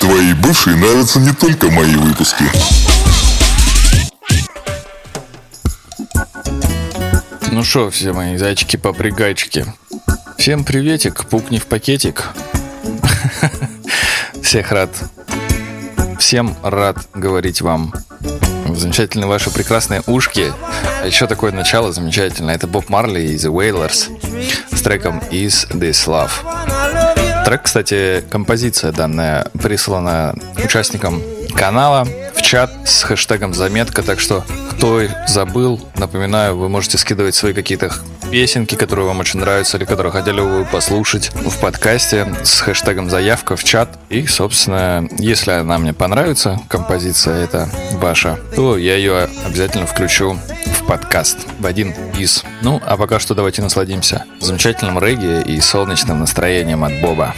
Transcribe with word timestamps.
Твоей 0.00 0.32
бывшей 0.32 0.76
нравятся 0.76 1.20
не 1.20 1.32
только 1.32 1.70
мои 1.70 1.94
выпуски. 1.94 2.44
Ну 7.52 7.62
что, 7.62 7.90
все 7.90 8.14
мои 8.14 8.36
зайчики-попригайчики. 8.38 9.66
Всем 10.38 10.64
приветик, 10.64 11.26
пукни 11.26 11.58
в 11.58 11.66
пакетик. 11.66 12.24
Всех 14.42 14.72
рад. 14.72 14.90
Всем 16.18 16.56
рад 16.62 16.96
говорить 17.14 17.60
вам. 17.60 17.92
Замечательные 18.68 19.28
ваши 19.28 19.50
прекрасные 19.50 20.02
ушки. 20.06 20.52
А 21.02 21.06
еще 21.06 21.26
такое 21.26 21.52
начало 21.52 21.92
замечательное. 21.92 22.54
Это 22.54 22.66
Боб 22.66 22.88
Марли 22.88 23.20
и 23.20 23.34
The 23.34 23.52
Wailers 23.52 24.74
с 24.74 24.80
треком 24.80 25.18
Is 25.30 25.70
This 25.72 26.06
Love. 26.06 26.79
Трек, 27.44 27.62
кстати, 27.62 28.22
композиция 28.30 28.92
данная 28.92 29.46
прислана 29.60 30.34
участникам 30.62 31.22
канала 31.54 32.06
чат 32.42 32.70
с 32.84 33.02
хэштегом 33.02 33.54
заметка, 33.54 34.02
так 34.02 34.20
что 34.20 34.44
кто 34.70 35.02
забыл, 35.26 35.80
напоминаю, 35.96 36.56
вы 36.56 36.68
можете 36.68 36.98
скидывать 36.98 37.34
свои 37.34 37.52
какие-то 37.52 37.92
песенки, 38.30 38.74
которые 38.74 39.06
вам 39.06 39.20
очень 39.20 39.40
нравятся 39.40 39.76
или 39.76 39.84
которые 39.84 40.12
хотели 40.12 40.40
бы 40.40 40.66
послушать 40.70 41.30
в 41.34 41.58
подкасте 41.60 42.26
с 42.42 42.60
хэштегом 42.60 43.10
заявка 43.10 43.56
в 43.56 43.64
чат. 43.64 43.98
И, 44.08 44.26
собственно, 44.26 45.06
если 45.18 45.50
она 45.50 45.78
мне 45.78 45.92
понравится, 45.92 46.60
композиция 46.68 47.44
эта 47.44 47.68
ваша, 47.94 48.38
то 48.54 48.78
я 48.78 48.96
ее 48.96 49.28
обязательно 49.44 49.86
включу 49.86 50.38
в 50.66 50.86
подкаст, 50.86 51.38
в 51.58 51.66
один 51.66 51.94
из. 52.18 52.44
Ну, 52.62 52.80
а 52.86 52.96
пока 52.96 53.18
что 53.18 53.34
давайте 53.34 53.62
насладимся 53.62 54.24
замечательным 54.40 54.98
регги 54.98 55.42
и 55.42 55.60
солнечным 55.60 56.20
настроением 56.20 56.84
от 56.84 57.00
Боба. 57.00 57.34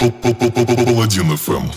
Паладин 0.00 1.32
FM. 1.32 1.72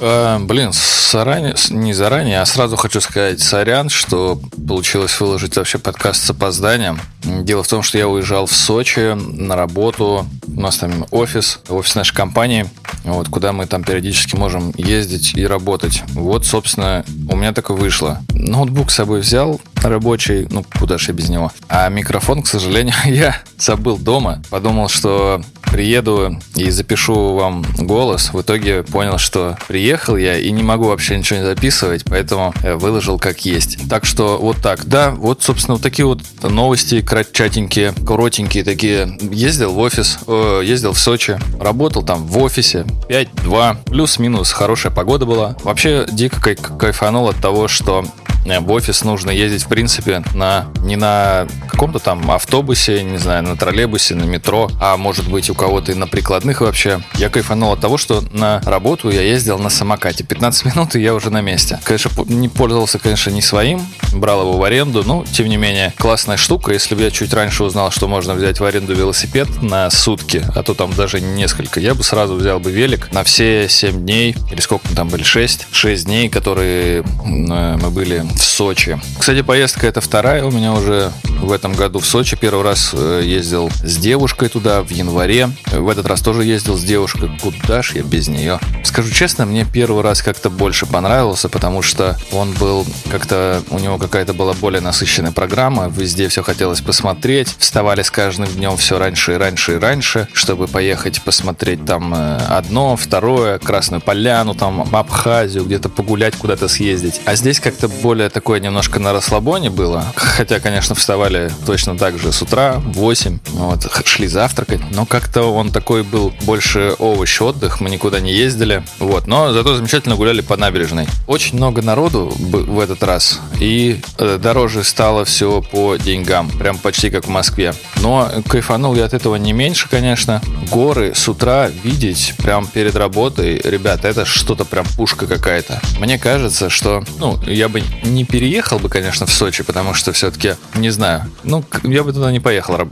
А, 0.00 0.38
блин, 0.38 0.72
заранее, 1.10 1.54
не 1.70 1.92
заранее, 1.92 2.40
а 2.40 2.46
сразу 2.46 2.76
хочу 2.76 3.00
сказать 3.00 3.40
сорян, 3.40 3.88
что 3.88 4.40
получилось 4.66 5.18
выложить 5.20 5.56
вообще 5.56 5.78
подкаст 5.78 6.24
с 6.24 6.30
опозданием. 6.30 7.00
Дело 7.24 7.62
в 7.62 7.68
том, 7.68 7.82
что 7.82 7.98
я 7.98 8.08
уезжал 8.08 8.46
в 8.46 8.52
Сочи 8.52 9.14
на 9.14 9.56
работу. 9.56 10.26
У 10.46 10.60
нас 10.60 10.76
там 10.76 11.06
офис, 11.10 11.60
офис 11.68 11.94
нашей 11.94 12.14
компании, 12.14 12.66
вот, 13.04 13.28
куда 13.28 13.52
мы 13.52 13.66
там 13.66 13.82
периодически 13.82 14.36
можем 14.36 14.72
ездить 14.76 15.34
и 15.34 15.46
работать. 15.46 16.02
Вот, 16.08 16.46
собственно, 16.46 17.04
у 17.28 17.36
меня 17.36 17.52
так 17.52 17.70
и 17.70 17.72
вышло. 17.72 18.20
Ноутбук 18.32 18.90
с 18.90 18.96
собой 18.96 19.20
взял 19.20 19.60
рабочий, 19.82 20.46
ну, 20.50 20.64
куда 20.78 20.98
же 20.98 21.12
без 21.12 21.28
него. 21.28 21.52
А 21.68 21.88
микрофон, 21.88 22.42
к 22.42 22.46
сожалению, 22.46 22.94
я 23.04 23.40
забыл 23.56 23.98
дома. 23.98 24.42
Подумал, 24.50 24.88
что 24.88 25.42
приеду 25.70 26.38
и 26.56 26.70
запишу 26.70 27.34
вам 27.34 27.64
голос. 27.78 28.32
В 28.32 28.40
итоге 28.40 28.82
понял, 28.82 29.18
что 29.18 29.56
приехал 29.68 30.16
я 30.16 30.36
и 30.38 30.50
не 30.50 30.62
могу 30.62 30.84
вообще 30.84 31.18
ничего 31.18 31.40
не 31.40 31.44
записывать, 31.44 32.04
поэтому 32.04 32.54
выложил 32.62 33.18
как 33.18 33.44
есть. 33.44 33.88
Так 33.88 34.04
что 34.04 34.38
вот 34.38 34.58
так. 34.58 34.86
Да, 34.86 35.10
вот, 35.10 35.42
собственно, 35.42 35.74
вот 35.74 35.82
такие 35.82 36.06
вот 36.06 36.22
новости 36.42 37.00
кратчатенькие, 37.00 37.92
коротенькие 38.06 38.64
такие. 38.64 39.16
Ездил 39.30 39.72
в 39.72 39.78
офис, 39.78 40.18
э, 40.26 40.62
ездил 40.64 40.92
в 40.92 40.98
Сочи, 40.98 41.38
работал 41.60 42.02
там 42.02 42.26
в 42.26 42.38
офисе 42.38 42.84
5-2, 43.08 43.84
плюс-минус, 43.84 44.52
хорошая 44.52 44.92
погода 44.92 45.26
была. 45.26 45.56
Вообще 45.62 46.06
дико 46.10 46.40
кайфанул 46.40 47.28
от 47.28 47.36
того, 47.36 47.68
что 47.68 48.04
э, 48.44 48.60
в 48.60 48.70
офис 48.70 49.04
нужно 49.04 49.30
ездить, 49.30 49.64
в 49.64 49.68
принципе, 49.68 50.22
на, 50.34 50.66
не 50.82 50.96
на 50.96 51.46
каком-то 51.68 51.98
там 51.98 52.30
автобусе, 52.30 53.02
не 53.04 53.18
знаю, 53.18 53.42
на 53.44 53.56
троллейбусе, 53.56 54.14
на 54.14 54.24
метро, 54.24 54.70
а 54.80 54.96
может 54.96 55.28
быть 55.28 55.50
у 55.50 55.54
кого-то 55.58 55.92
и 55.92 55.94
на 55.94 56.06
прикладных 56.06 56.62
вообще. 56.62 57.02
Я 57.14 57.28
кайфанул 57.28 57.72
от 57.72 57.80
того, 57.80 57.98
что 57.98 58.24
на 58.32 58.62
работу 58.64 59.10
я 59.10 59.22
ездил 59.22 59.58
на 59.58 59.68
самокате. 59.68 60.24
15 60.24 60.64
минут, 60.64 60.96
и 60.96 61.00
я 61.00 61.14
уже 61.14 61.30
на 61.30 61.40
месте. 61.40 61.78
Конечно, 61.84 62.10
не 62.26 62.48
пользовался, 62.48 62.98
конечно, 62.98 63.30
не 63.30 63.42
своим, 63.42 63.86
брал 64.12 64.42
его 64.42 64.56
в 64.56 64.64
аренду, 64.64 65.02
но, 65.04 65.24
тем 65.30 65.48
не 65.48 65.56
менее, 65.56 65.92
классная 65.98 66.36
штука. 66.36 66.72
Если 66.72 66.94
бы 66.94 67.02
я 67.02 67.10
чуть 67.10 67.34
раньше 67.34 67.64
узнал, 67.64 67.90
что 67.90 68.08
можно 68.08 68.34
взять 68.34 68.60
в 68.60 68.64
аренду 68.64 68.94
велосипед 68.94 69.48
на 69.60 69.90
сутки, 69.90 70.44
а 70.54 70.62
то 70.62 70.74
там 70.74 70.92
даже 70.94 71.20
несколько, 71.20 71.80
я 71.80 71.94
бы 71.94 72.04
сразу 72.04 72.34
взял 72.36 72.60
бы 72.60 72.70
велик 72.70 73.10
на 73.12 73.24
все 73.24 73.68
7 73.68 74.04
дней, 74.04 74.36
или 74.50 74.60
сколько 74.60 74.88
там 74.94 75.08
были, 75.08 75.24
6, 75.24 75.66
6 75.72 76.04
дней, 76.04 76.28
которые 76.28 77.00
э, 77.00 77.04
мы 77.24 77.90
были 77.90 78.24
в 78.34 78.40
Сочи. 78.40 79.00
Кстати, 79.18 79.42
поездка 79.42 79.86
это 79.86 80.00
вторая 80.00 80.44
у 80.44 80.50
меня 80.50 80.72
уже 80.72 81.12
в 81.24 81.52
этом 81.52 81.72
году 81.72 81.98
в 81.98 82.06
Сочи. 82.06 82.36
Первый 82.36 82.64
раз 82.64 82.90
э, 82.92 83.22
ездил 83.24 83.70
с 83.82 83.96
девушкой 83.96 84.48
туда 84.48 84.82
в 84.82 84.90
январе. 84.90 85.47
В 85.72 85.88
этот 85.88 86.06
раз 86.06 86.20
тоже 86.20 86.44
ездил 86.44 86.76
с 86.76 86.82
девушкой. 86.82 87.30
Куда 87.40 87.82
ж 87.82 87.92
я 87.94 88.02
без 88.02 88.28
нее? 88.28 88.58
Скажу 88.84 89.10
честно, 89.10 89.46
мне 89.46 89.64
первый 89.64 90.02
раз 90.02 90.22
как-то 90.22 90.50
больше 90.50 90.86
понравился, 90.86 91.48
потому 91.48 91.82
что 91.82 92.16
он 92.32 92.52
был 92.52 92.86
как-то, 93.10 93.62
у 93.70 93.78
него 93.78 93.98
какая-то 93.98 94.34
была 94.34 94.54
более 94.54 94.80
насыщенная 94.80 95.32
программа. 95.32 95.88
Везде 95.88 96.28
все 96.28 96.42
хотелось 96.42 96.80
посмотреть. 96.80 97.54
Вставали 97.58 98.02
с 98.02 98.10
каждым 98.10 98.48
днем 98.48 98.76
все 98.76 98.98
раньше 98.98 99.34
и 99.34 99.36
раньше 99.36 99.74
и 99.74 99.78
раньше, 99.78 100.28
чтобы 100.32 100.66
поехать 100.66 101.22
посмотреть 101.22 101.84
там 101.84 102.14
э, 102.14 102.36
одно, 102.48 102.96
второе, 102.96 103.58
Красную 103.58 104.00
Поляну, 104.00 104.54
там 104.54 104.94
Абхазию, 104.94 105.64
где-то 105.64 105.88
погулять, 105.88 106.36
куда-то 106.36 106.68
съездить. 106.68 107.20
А 107.24 107.34
здесь 107.34 107.60
как-то 107.60 107.88
более 107.88 108.28
такое 108.30 108.60
немножко 108.60 108.98
на 108.98 109.12
расслабоне 109.12 109.70
было. 109.70 110.04
Хотя, 110.14 110.60
конечно, 110.60 110.94
вставали 110.94 111.50
точно 111.66 111.96
так 111.96 112.18
же 112.18 112.32
с 112.32 112.42
утра, 112.42 112.74
в 112.78 112.92
8, 112.92 113.38
вот, 113.52 114.06
шли 114.06 114.26
завтракать, 114.26 114.80
но 114.90 115.06
как-то 115.06 115.37
он 115.42 115.70
такой 115.70 116.02
был 116.02 116.32
больше 116.42 116.94
овощ, 116.98 117.40
отдых, 117.40 117.80
мы 117.80 117.90
никуда 117.90 118.20
не 118.20 118.32
ездили, 118.32 118.82
вот, 118.98 119.26
но 119.26 119.52
зато 119.52 119.76
замечательно 119.76 120.16
гуляли 120.16 120.40
по 120.40 120.56
набережной. 120.56 121.06
Очень 121.26 121.56
много 121.56 121.82
народу 121.82 122.32
в 122.38 122.78
этот 122.80 123.02
раз, 123.02 123.40
и 123.60 124.00
э, 124.18 124.38
дороже 124.40 124.84
стало 124.84 125.24
все 125.24 125.62
по 125.62 125.96
деньгам, 125.96 126.50
прям 126.50 126.78
почти 126.78 127.10
как 127.10 127.24
в 127.26 127.30
Москве. 127.30 127.74
Но 128.00 128.30
кайфанул 128.48 128.94
я 128.94 129.04
от 129.04 129.14
этого 129.14 129.36
не 129.36 129.52
меньше, 129.52 129.88
конечно. 129.88 130.40
Горы 130.70 131.12
с 131.14 131.28
утра 131.28 131.68
видеть 131.68 132.34
прям 132.38 132.66
перед 132.66 132.96
работой, 132.96 133.60
ребята, 133.62 134.08
это 134.08 134.24
что-то 134.24 134.64
прям 134.64 134.86
пушка 134.96 135.26
какая-то. 135.26 135.80
Мне 135.98 136.18
кажется, 136.18 136.68
что, 136.70 137.04
ну, 137.18 137.40
я 137.44 137.68
бы 137.68 137.82
не 138.02 138.24
переехал 138.24 138.78
бы, 138.78 138.88
конечно, 138.88 139.26
в 139.26 139.32
Сочи, 139.32 139.62
потому 139.62 139.94
что 139.94 140.12
все-таки, 140.12 140.54
не 140.74 140.90
знаю, 140.90 141.30
ну, 141.44 141.64
я 141.82 142.02
бы 142.02 142.12
туда 142.12 142.30
не 142.32 142.40
поехал, 142.40 142.88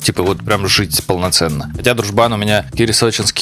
типа 0.00 0.22
вот 0.22 0.38
прям 0.38 0.66
жить 0.68 1.02
полноценно. 1.06 1.72
Хотя 1.84 1.96
дружбан 1.96 2.32
у 2.32 2.38
меня 2.38 2.64
Кири 2.74 2.94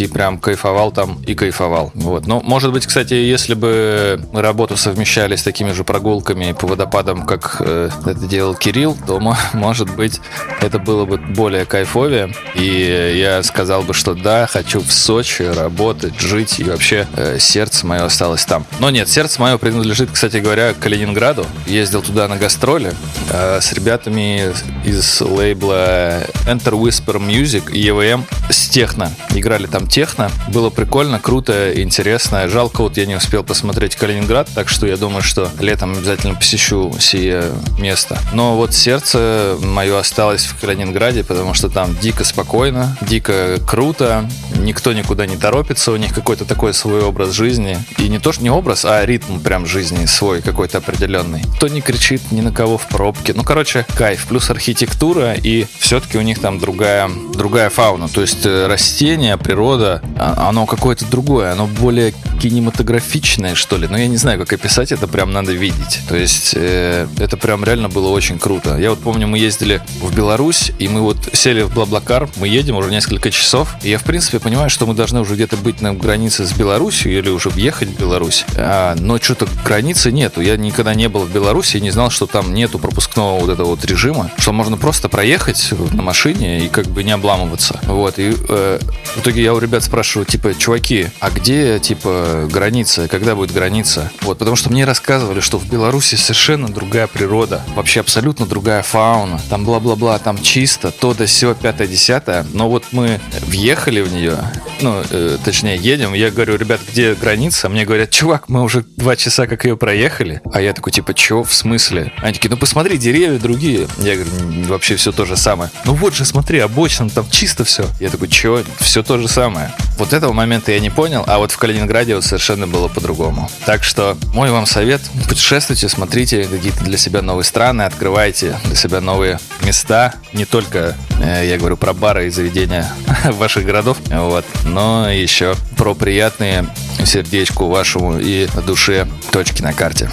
прям 0.09 0.37
кайфовал 0.37 0.91
там 0.91 1.23
и 1.25 1.37
кайфовал. 1.37 1.93
Вот. 1.95 2.27
Ну, 2.27 2.41
может 2.43 2.73
быть, 2.73 2.85
кстати, 2.85 3.15
если 3.15 3.55
бы 3.55 4.21
работу 4.33 4.77
совмещали 4.77 5.37
с 5.37 5.45
такими 5.45 5.71
же 5.71 5.85
прогулками 5.85 6.51
по 6.51 6.67
водопадам, 6.67 7.25
как 7.25 7.59
э, 7.61 7.89
это 8.05 8.27
делал 8.27 8.57
Кирилл, 8.57 8.99
то, 9.07 9.21
может 9.53 9.95
быть, 9.95 10.21
это 10.61 10.81
было 10.81 11.05
бы 11.05 11.19
более 11.19 11.67
кайфовее. 11.67 12.35
И 12.57 13.15
я 13.17 13.45
сказал 13.45 13.85
бы, 13.85 13.95
что 13.95 14.15
да, 14.15 14.49
хочу 14.49 14.81
в 14.81 14.93
Сочи 14.93 15.43
работать, 15.43 16.19
жить, 16.19 16.59
и 16.59 16.65
вообще 16.65 17.07
э, 17.15 17.39
сердце 17.39 17.87
мое 17.87 18.05
осталось 18.05 18.45
там. 18.45 18.67
Но 18.81 18.91
нет, 18.91 19.09
сердце 19.09 19.41
мое 19.41 19.57
принадлежит, 19.57 20.11
кстати 20.11 20.39
говоря, 20.39 20.75
Калининграду. 20.75 21.47
Ездил 21.67 22.03
туда 22.03 22.27
на 22.27 22.39
гастроли 22.39 22.93
э, 23.31 23.61
с 23.61 23.73
ребятами 23.73 24.53
из 24.85 25.21
лейбла 25.21 26.23
Enter 26.49 26.73
Whisper 26.73 27.25
Music 27.25 27.71
и 27.71 27.87
EVM 27.87 28.25
с 28.51 28.69
техно. 28.69 29.13
Играли 29.31 29.67
там 29.67 29.87
техно. 29.87 30.31
Было 30.49 30.71
прикольно, 30.71 31.19
круто, 31.19 31.73
интересно. 31.81 32.49
Жалко, 32.49 32.83
вот 32.83 32.97
я 32.97 33.07
не 33.07 33.15
успел 33.15 33.45
посмотреть 33.45 33.97
Калининград, 33.97 34.49
так 34.55 34.69
что 34.69 34.87
я 34.87 34.97
думаю, 34.97 35.23
что 35.23 35.51
летом 35.61 35.93
обязательно 35.93 36.35
посещу 36.35 36.95
сие 36.99 37.45
место. 37.79 38.19
Но 38.33 38.57
вот 38.57 38.75
сердце 38.75 39.57
мое 39.61 39.99
осталось 39.99 40.45
в 40.45 40.59
Калининграде, 40.61 41.25
потому 41.25 41.55
что 41.55 41.69
там 41.69 41.97
дико 42.01 42.25
спокойно, 42.25 42.97
дико 43.03 43.59
круто, 43.67 44.29
никто 44.57 44.93
никуда 44.93 45.27
не 45.27 45.37
торопится, 45.37 45.93
у 45.93 45.97
них 45.97 46.15
какой-то 46.15 46.45
такой 46.45 46.75
свой 46.75 47.03
образ 47.03 47.33
жизни. 47.33 47.79
И 47.99 48.09
не 48.09 48.19
то, 48.19 48.33
что 48.33 48.43
не 48.43 48.51
образ, 48.51 48.85
а 48.85 49.05
ритм 49.05 49.41
прям 49.41 49.67
жизни 49.67 50.07
свой 50.07 50.43
какой-то 50.43 50.79
определенный. 50.79 51.43
Кто 51.57 51.69
не 51.69 51.81
кричит 51.81 52.33
ни 52.33 52.41
на 52.41 52.53
кого 52.53 52.79
в 52.79 52.87
пробке. 52.89 53.35
Ну, 53.35 53.45
короче, 53.45 53.87
кайф. 53.95 54.27
Плюс 54.27 54.51
архитектура, 54.51 55.35
и 55.35 55.67
все-таки 55.79 56.19
у 56.19 56.23
них 56.23 56.41
там 56.41 56.59
другая, 56.59 57.11
другая 57.35 57.71
фауна. 57.71 58.09
То 58.09 58.22
есть 58.23 58.45
э, 58.47 58.67
растения, 58.67 59.37
природа, 59.37 60.03
а, 60.19 60.49
оно 60.49 60.67
какое-то 60.67 61.05
другое, 61.07 61.53
оно 61.53 61.67
более 61.67 62.13
кинематографичное, 62.41 63.55
что 63.55 63.77
ли. 63.77 63.87
Но 63.89 63.97
я 63.97 64.09
не 64.09 64.17
знаю, 64.17 64.39
как 64.39 64.53
описать, 64.53 64.93
это 64.93 65.07
прям 65.07 65.33
надо 65.33 65.53
видеть. 65.53 66.01
То 66.09 66.17
есть 66.17 66.55
э, 66.57 67.07
это 67.19 67.37
прям 67.37 67.65
реально 67.65 67.89
было 67.89 68.09
очень 68.09 68.39
круто. 68.39 68.77
Я 68.79 68.91
вот 68.91 69.01
помню, 69.01 69.27
мы 69.27 69.39
ездили 69.39 69.81
в 70.01 70.15
Беларусь, 70.15 70.73
и 70.79 70.89
мы 70.89 71.01
вот 71.01 71.17
сели 71.33 71.63
в 71.63 71.73
Блаблакар, 71.75 72.29
мы 72.37 72.49
едем 72.49 72.77
уже 72.77 72.91
несколько 72.91 73.31
часов, 73.31 73.75
и 73.83 73.91
я, 73.91 73.99
в 73.99 74.05
принципе, 74.05 74.39
понимаю, 74.39 74.71
что 74.71 74.87
мы 74.87 74.95
должны 74.95 75.21
уже 75.21 75.35
где-то 75.35 75.57
быть 75.57 75.81
на 75.81 75.95
границе 75.95 76.45
с 76.45 76.53
Беларусью 76.53 77.17
или 77.17 77.29
уже 77.29 77.49
въехать 77.49 77.89
в 77.89 78.01
Беларусь. 78.01 78.45
А, 78.57 78.95
но 78.99 79.19
что-то 79.19 79.47
границы 79.65 80.11
нету. 80.11 80.41
Я 80.41 80.57
никогда 80.57 80.95
не 80.95 81.09
был 81.09 81.21
в 81.21 81.31
Беларуси 81.31 81.77
и 81.77 81.81
не 81.81 81.91
знал, 81.91 82.11
что 82.11 82.27
там 82.27 82.55
нету 82.55 82.79
пропускного 82.79 83.39
вот 83.39 83.51
этого 83.51 83.69
вот 83.69 83.85
режима, 83.85 84.31
что 84.39 84.53
можно 84.53 84.77
просто 84.77 85.09
проехать 85.09 85.73
на 85.93 86.03
машине 86.03 86.65
и 86.65 86.69
как 86.69 86.87
бы 86.87 87.05
не 87.05 87.13
обламываться. 87.13 87.81
Вот. 87.85 88.12
И 88.19 88.35
э, 88.49 88.79
в 89.17 89.21
итоге 89.21 89.43
я 89.43 89.55
у 89.55 89.59
ребят 89.59 89.83
спрашиваю, 89.85 90.27
типа, 90.27 90.55
чуваки, 90.55 91.09
а 91.21 91.31
где, 91.31 91.79
типа, 91.79 92.49
граница? 92.51 93.09
Когда 93.09 93.35
будет 93.35 93.53
граница? 93.53 94.11
Вот. 94.23 94.39
Потому 94.39 94.57
что 94.57 94.71
мне 94.71 94.85
рассказывали, 94.85 95.41
что 95.41 95.59
в 95.59 95.69
Беларуси 95.69 96.15
совершенно 96.15 96.69
другая 96.69 97.07
природа. 97.07 97.63
Вообще 97.75 98.01
абсолютно 98.01 98.47
другая 98.47 98.83
фауна. 98.83 99.41
Там 99.49 99.65
бла-бла-бла, 99.65 100.19
там 100.19 100.41
чисто, 100.41 100.91
то 100.91 101.15
да 101.15 101.27
все, 101.27 101.55
пятое, 101.55 101.87
десятое. 101.87 102.47
Но 102.53 102.69
вот 102.69 102.87
мы 102.93 103.21
въехали 103.47 104.01
в 104.01 104.13
нее, 104.13 104.39
ну, 104.81 105.03
э, 105.11 105.39
точнее, 105.45 105.77
едем, 105.77 106.15
я 106.15 106.31
говорю, 106.31 106.57
ребят, 106.57 106.81
где 106.91 107.15
граница? 107.15 107.69
Мне 107.69 107.85
говорят, 107.85 108.11
чувак, 108.11 108.49
мы 108.49 108.63
уже 108.63 108.85
два 108.97 109.17
часа 109.17 109.47
как 109.47 109.65
ее 109.65 109.77
проехали. 109.77 110.41
А 110.53 110.61
я 110.61 110.73
такой, 110.73 110.93
типа, 110.93 111.15
чё, 111.15 111.43
в 111.43 111.53
смысле? 111.55 112.13
Они 112.19 112.35
такие, 112.35 112.51
ну 112.51 112.57
посмотри, 112.57 112.99
деревья 112.99 113.39
другие. 113.39 113.89
Я 113.99 114.15
говорю, 114.17 114.31
вообще 114.69 114.97
все 114.97 115.13
то 115.13 115.25
же 115.25 115.37
самое. 115.37 115.71
Ну 115.85 115.95
вот 115.95 116.15
же, 116.15 116.25
смотри, 116.25 116.59
обочина, 116.59 117.11
там 117.11 117.27
чисто 117.31 117.65
все. 117.65 117.87
Я 118.03 118.11
такой, 118.11 118.27
чё, 118.27 118.65
все 118.81 119.05
то 119.05 119.17
же 119.17 119.29
самое. 119.29 119.73
Вот 119.97 120.13
этого 120.13 120.33
момента 120.33 120.73
я 120.73 120.81
не 120.81 120.91
понял, 120.91 121.23
а 121.29 121.39
вот 121.39 121.53
в 121.53 121.57
Калининграде 121.57 122.17
вот 122.17 122.25
совершенно 122.25 122.67
было 122.67 122.89
по-другому. 122.89 123.49
Так 123.65 123.85
что 123.85 124.17
мой 124.35 124.51
вам 124.51 124.67
совет, 124.67 125.01
путешествуйте, 125.29 125.89
смотрите 125.89 126.43
какие-то 126.43 126.83
для 126.83 126.99
себя 126.99 127.23
новые 127.23 127.45
страны, 127.45 127.83
открывайте 127.83 128.59
для 128.65 128.75
себя 128.75 129.01
новые 129.01 129.39
места. 129.63 130.15
Не 130.33 130.47
только, 130.47 130.97
э, 131.21 131.47
я 131.49 131.57
говорю, 131.59 131.77
про 131.77 131.93
бары 131.93 132.27
и 132.27 132.31
заведения 132.31 132.93
ваших 133.25 133.65
городов, 133.65 133.99
вот, 134.11 134.45
но 134.65 135.09
еще 135.09 135.55
про 135.77 135.95
приятные 135.95 136.67
сердечку 137.07 137.69
вашему 137.69 138.19
и 138.19 138.49
душе 138.67 139.07
точки 139.31 139.63
на 139.63 139.73
карте. 139.73 140.11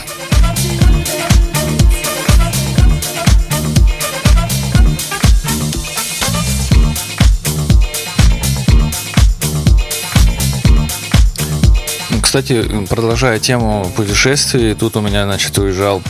Кстати, 12.30 12.86
продолжая 12.88 13.40
тему 13.40 13.92
путешествий, 13.96 14.76
тут 14.76 14.96
у 14.96 15.02
меня, 15.02 15.24
значит, 15.24 15.58
уезжал 15.58 16.04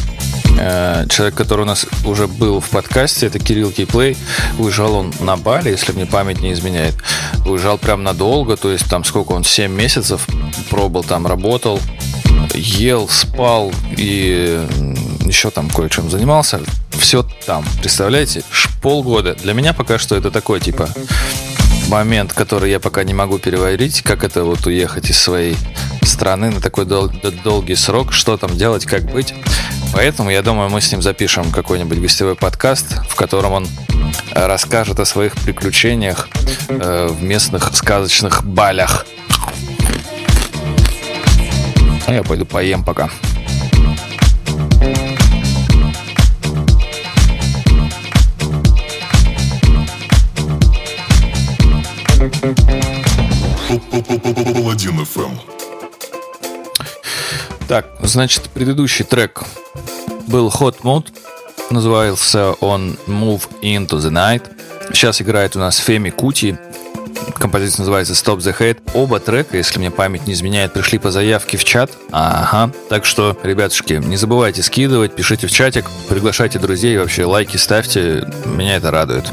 э, 0.59 1.05
человек, 1.07 1.33
который 1.33 1.61
у 1.61 1.65
нас 1.65 1.85
уже 2.03 2.27
был 2.27 2.59
в 2.59 2.67
подкасте, 2.67 3.27
это 3.27 3.39
Кирилл 3.39 3.71
Кейплей. 3.71 4.17
Уезжал 4.57 4.95
он 4.95 5.13
на 5.21 5.37
Бали, 5.37 5.69
если 5.69 5.93
мне 5.93 6.05
память 6.05 6.41
не 6.41 6.51
изменяет. 6.51 6.95
Уезжал 7.45 7.77
прям 7.77 8.03
надолго, 8.03 8.57
то 8.57 8.69
есть 8.69 8.89
там 8.89 9.05
сколько 9.05 9.31
он, 9.31 9.45
7 9.45 9.71
месяцев 9.71 10.27
пробовал 10.69 11.05
там, 11.05 11.25
работал, 11.25 11.79
ел, 12.53 13.07
спал 13.07 13.71
и 13.95 14.67
еще 15.23 15.51
там 15.51 15.69
кое-чем 15.69 16.09
занимался. 16.09 16.59
Все 16.91 17.25
там, 17.45 17.63
представляете? 17.79 18.43
Полгода. 18.81 19.35
Для 19.35 19.53
меня 19.53 19.71
пока 19.71 19.97
что 19.97 20.17
это 20.17 20.31
такой, 20.31 20.59
типа, 20.59 20.89
момент, 21.89 22.33
который 22.33 22.69
я 22.69 22.79
пока 22.79 23.03
не 23.03 23.13
могу 23.13 23.39
переварить, 23.39 24.01
как 24.01 24.23
это 24.23 24.43
вот 24.43 24.65
уехать 24.67 25.09
из 25.09 25.17
своей 25.17 25.57
страны 26.03 26.51
на 26.51 26.61
такой 26.61 26.85
дол- 26.85 27.11
долгий 27.43 27.75
срок, 27.75 28.13
что 28.13 28.37
там 28.37 28.55
делать, 28.55 28.85
как 28.85 29.03
быть. 29.03 29.33
Поэтому, 29.93 30.29
я 30.29 30.43
думаю, 30.43 30.69
мы 30.69 30.81
с 30.81 30.91
ним 30.91 31.01
запишем 31.01 31.51
какой-нибудь 31.51 31.99
гостевой 31.99 32.35
подкаст, 32.35 33.01
в 33.09 33.15
котором 33.15 33.53
он 33.53 33.67
расскажет 34.31 34.99
о 34.99 35.05
своих 35.05 35.35
приключениях 35.35 36.29
э, 36.67 37.07
в 37.09 37.23
местных 37.23 37.75
сказочных 37.75 38.45
балях. 38.45 39.05
А 42.05 42.13
я 42.13 42.23
пойду 42.23 42.45
поем 42.45 42.83
пока. 42.83 43.09
Паладин 54.53 54.99
FM. 55.01 55.31
Так, 57.67 57.87
значит, 58.01 58.49
предыдущий 58.53 59.03
трек 59.03 59.43
был 60.27 60.47
Hot 60.47 60.77
Mood, 60.83 61.07
назывался 61.69 62.53
он 62.61 62.97
Move 63.07 63.41
Into 63.61 63.97
the 63.99 64.09
Night. 64.09 64.43
Сейчас 64.93 65.21
играет 65.21 65.55
у 65.55 65.59
нас 65.59 65.77
Феми 65.77 66.09
Кути, 66.09 66.57
композиция 67.35 67.81
называется 67.81 68.13
Stop 68.13 68.37
the 68.37 68.57
Hate. 68.57 68.79
Оба 68.93 69.19
трека, 69.19 69.57
если 69.57 69.77
мне 69.79 69.91
память 69.91 70.25
не 70.25 70.33
изменяет, 70.33 70.73
пришли 70.73 70.97
по 70.97 71.11
заявке 71.11 71.57
в 71.57 71.65
чат. 71.65 71.91
Ага. 72.11 72.71
Так 72.87 73.05
что, 73.05 73.37
ребятушки, 73.43 73.93
не 73.93 74.17
забывайте 74.17 74.63
скидывать, 74.63 75.13
пишите 75.13 75.47
в 75.47 75.51
чатик, 75.51 75.85
приглашайте 76.07 76.57
друзей, 76.57 76.97
вообще 76.97 77.25
лайки 77.25 77.57
ставьте. 77.57 78.25
Меня 78.45 78.77
это 78.77 78.91
радует. 78.91 79.25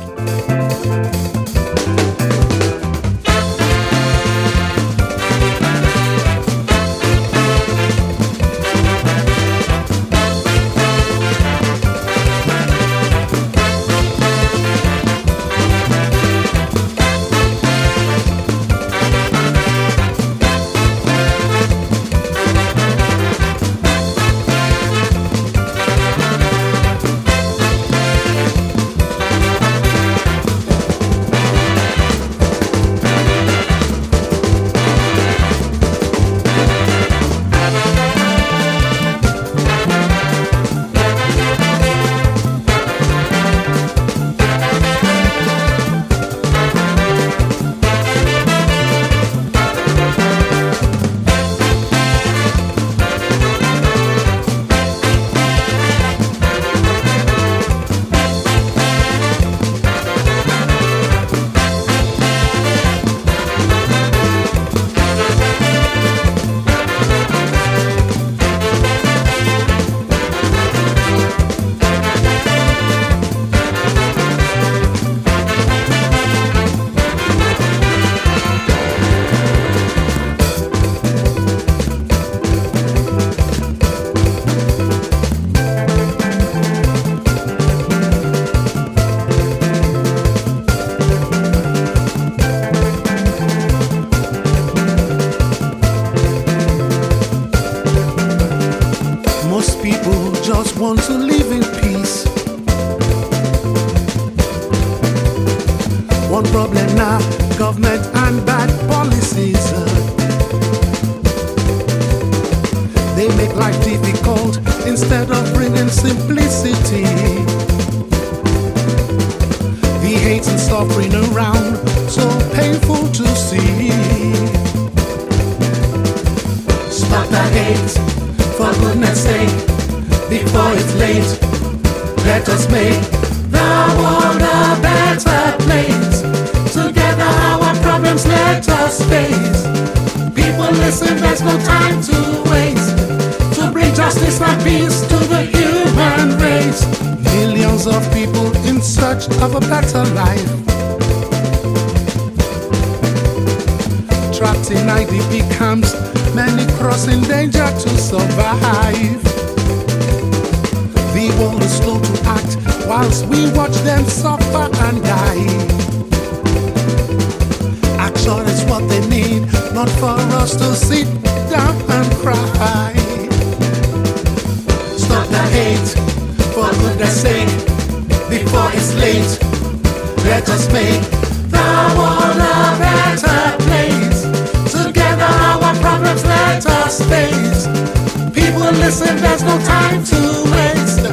and 189.09 189.19
there's 189.21 189.43
no 189.43 189.59
time 189.61 190.03
to 190.05 190.17
waste 190.53 191.05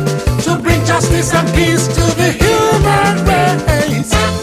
to 0.46 0.62
bring 0.62 0.84
justice 0.86 1.34
and 1.34 1.48
peace 1.54 1.88
to 1.88 2.02
the 2.18 2.32
human 2.32 3.26
race. 3.26 4.43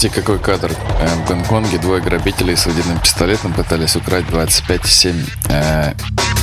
Прикиньте, 0.00 0.18
какой 0.18 0.38
кадр. 0.38 0.72
Э, 0.98 1.08
в 1.14 1.28
Гонконге 1.28 1.76
двое 1.76 2.00
грабителей 2.00 2.56
с 2.56 2.64
водяным 2.64 2.98
пистолетом 3.00 3.52
пытались 3.52 3.96
украсть 3.96 4.28
25,7 4.28 5.28
э, 5.50 5.92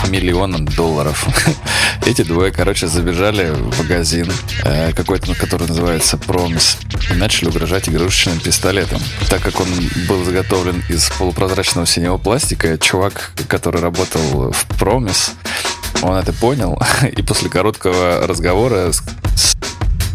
миллиона 0.10 0.60
долларов. 0.60 1.26
Эти 2.06 2.22
двое, 2.22 2.52
короче, 2.52 2.86
забежали 2.86 3.50
в 3.50 3.80
магазин, 3.80 4.32
э, 4.64 4.94
какой-то, 4.94 5.34
который 5.34 5.68
называется 5.68 6.20
Промис, 6.20 6.78
и 7.10 7.16
начали 7.16 7.50
угрожать 7.50 7.90
игрушечным 7.90 8.40
пистолетом. 8.40 9.02
Так 9.28 9.42
как 9.42 9.60
он 9.60 9.68
был 10.08 10.22
изготовлен 10.22 10.84
из 10.88 11.10
полупрозрачного 11.18 11.88
синего 11.88 12.18
пластика, 12.18 12.78
чувак, 12.78 13.32
который 13.48 13.82
работал 13.82 14.52
в 14.52 14.66
Промис, 14.78 15.32
он 16.04 16.16
это 16.16 16.32
понял, 16.32 16.80
и 17.12 17.24
после 17.24 17.50
короткого 17.50 18.28
разговора 18.28 18.92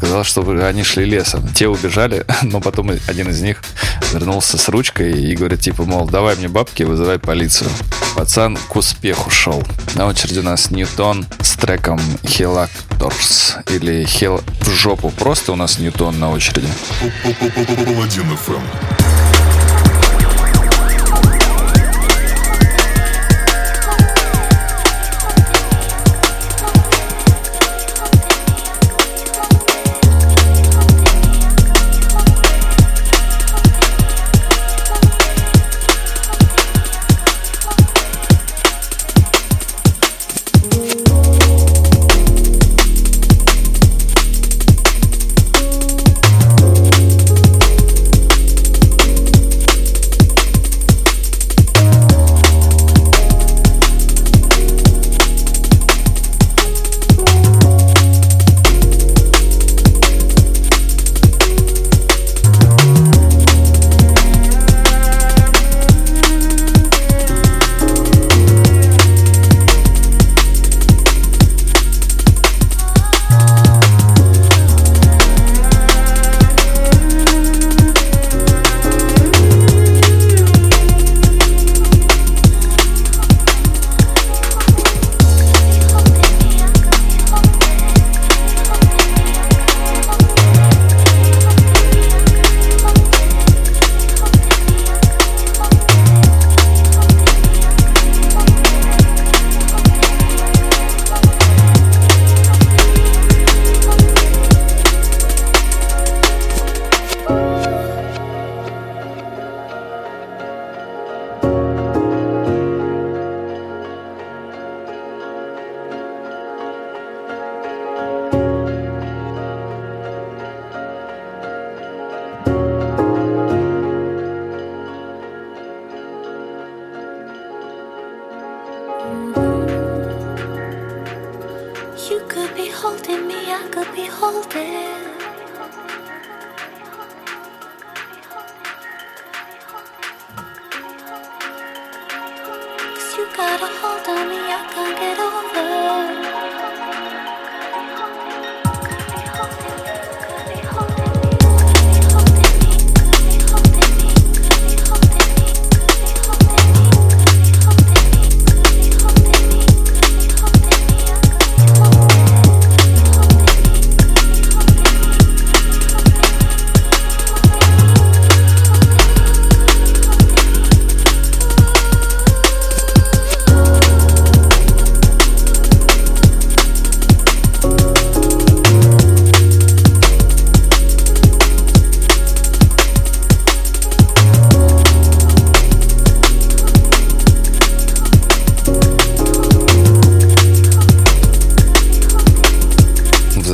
сказал, 0.02 0.24
что 0.24 0.66
они 0.66 0.82
шли 0.82 1.04
лесом. 1.04 1.46
Те 1.54 1.68
убежали, 1.68 2.26
но 2.42 2.60
потом 2.60 2.90
один 3.06 3.30
из 3.30 3.40
них 3.40 3.62
вернулся 4.12 4.58
с 4.58 4.68
ручкой 4.68 5.12
и 5.12 5.36
говорит, 5.36 5.60
типа, 5.60 5.84
мол, 5.84 6.06
давай 6.06 6.34
мне 6.34 6.48
бабки, 6.48 6.82
вызывай 6.82 7.20
полицию. 7.20 7.70
Пацан 8.16 8.56
к 8.56 8.74
успеху 8.74 9.30
шел. 9.30 9.62
На 9.94 10.06
очереди 10.06 10.40
у 10.40 10.42
нас 10.42 10.72
Ньютон 10.72 11.24
с 11.40 11.52
треком 11.52 12.00
Хелакторс 12.26 13.58
или 13.70 14.04
Хел 14.04 14.42
в 14.62 14.70
жопу. 14.70 15.10
Просто 15.10 15.52
у 15.52 15.56
нас 15.56 15.78
Ньютон 15.78 16.18
на 16.18 16.32
очереди. 16.32 16.68
Паладин 17.22 18.26
FM. 18.32 19.11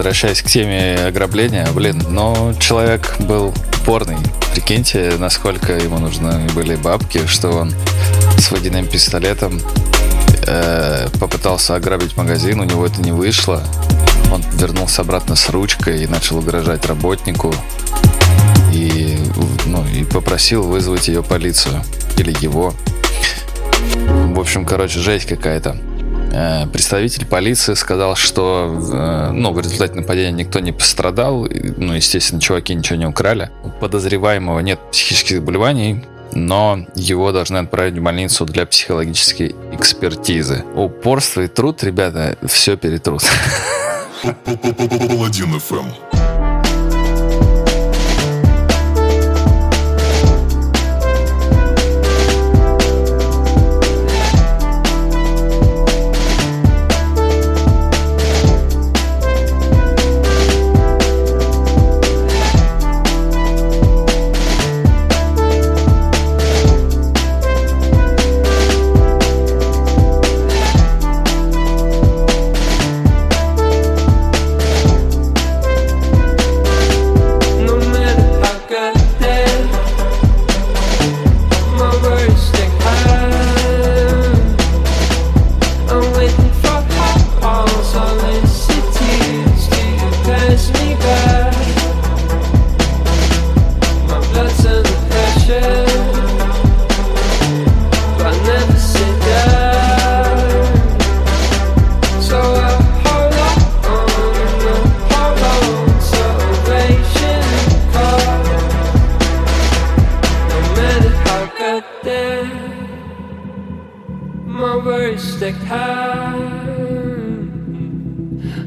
Возвращаясь 0.09 0.41
к 0.41 0.47
теме 0.47 0.95
ограбления, 1.07 1.69
блин, 1.75 2.03
но 2.09 2.55
человек 2.59 3.17
был 3.19 3.53
упорный. 3.83 4.17
Прикиньте, 4.55 5.13
насколько 5.19 5.75
ему 5.75 5.99
нужны 5.99 6.49
были 6.55 6.77
бабки, 6.77 7.27
что 7.27 7.51
он 7.51 7.75
с 8.39 8.51
водяным 8.51 8.87
пистолетом 8.87 9.61
э, 10.47 11.09
попытался 11.21 11.75
ограбить 11.75 12.17
магазин, 12.17 12.59
у 12.59 12.65
него 12.65 12.87
это 12.87 13.03
не 13.03 13.13
вышло. 13.13 13.63
Он 14.33 14.43
вернулся 14.55 15.03
обратно 15.03 15.37
с 15.37 15.51
ручкой 15.51 16.05
и 16.05 16.07
начал 16.07 16.39
угрожать 16.39 16.87
работнику. 16.87 17.55
И, 18.73 19.19
ну, 19.67 19.87
и 19.89 20.05
попросил 20.05 20.63
вызвать 20.63 21.09
ее 21.09 21.23
полицию. 21.23 21.85
Или 22.17 22.35
его. 22.41 22.73
В 24.33 24.41
общем, 24.41 24.65
короче, 24.65 25.01
жесть 25.01 25.27
какая-то. 25.27 25.77
Э, 26.33 26.67
представитель 26.67 27.27
полиции 27.27 27.75
сказал, 27.75 28.17
что 28.17 28.77
э, 28.93 29.31
ну, 29.33 29.53
в 29.53 29.61
результате 29.61 29.95
нападения 29.95 30.33
никто 30.33 30.61
не 30.61 30.73
пострадал. 30.73 31.49
Ну, 31.77 31.95
естественно, 31.95 32.41
чуваки 32.41 32.75
ничего 32.75 32.99
не 32.99 33.07
украли. 33.07 33.51
У 33.65 33.71
подозреваемого 33.71 34.61
нет 34.61 34.79
психических 34.91 35.37
заболеваний, 35.37 36.05
но 36.33 36.87
его 36.95 37.33
должны 37.33 37.59
отправить 37.59 37.99
в 37.99 38.03
больницу 38.03 38.45
для 38.45 38.67
психологической 38.67 39.55
экспертизы. 39.73 40.65
Упорство 40.75 41.43
и 41.43 41.49
труд, 41.49 41.83
ребята, 41.83 42.37
все 42.47 42.77
перетрут. 42.77 43.23
Паладин 44.45 45.55
FM. 45.55 46.18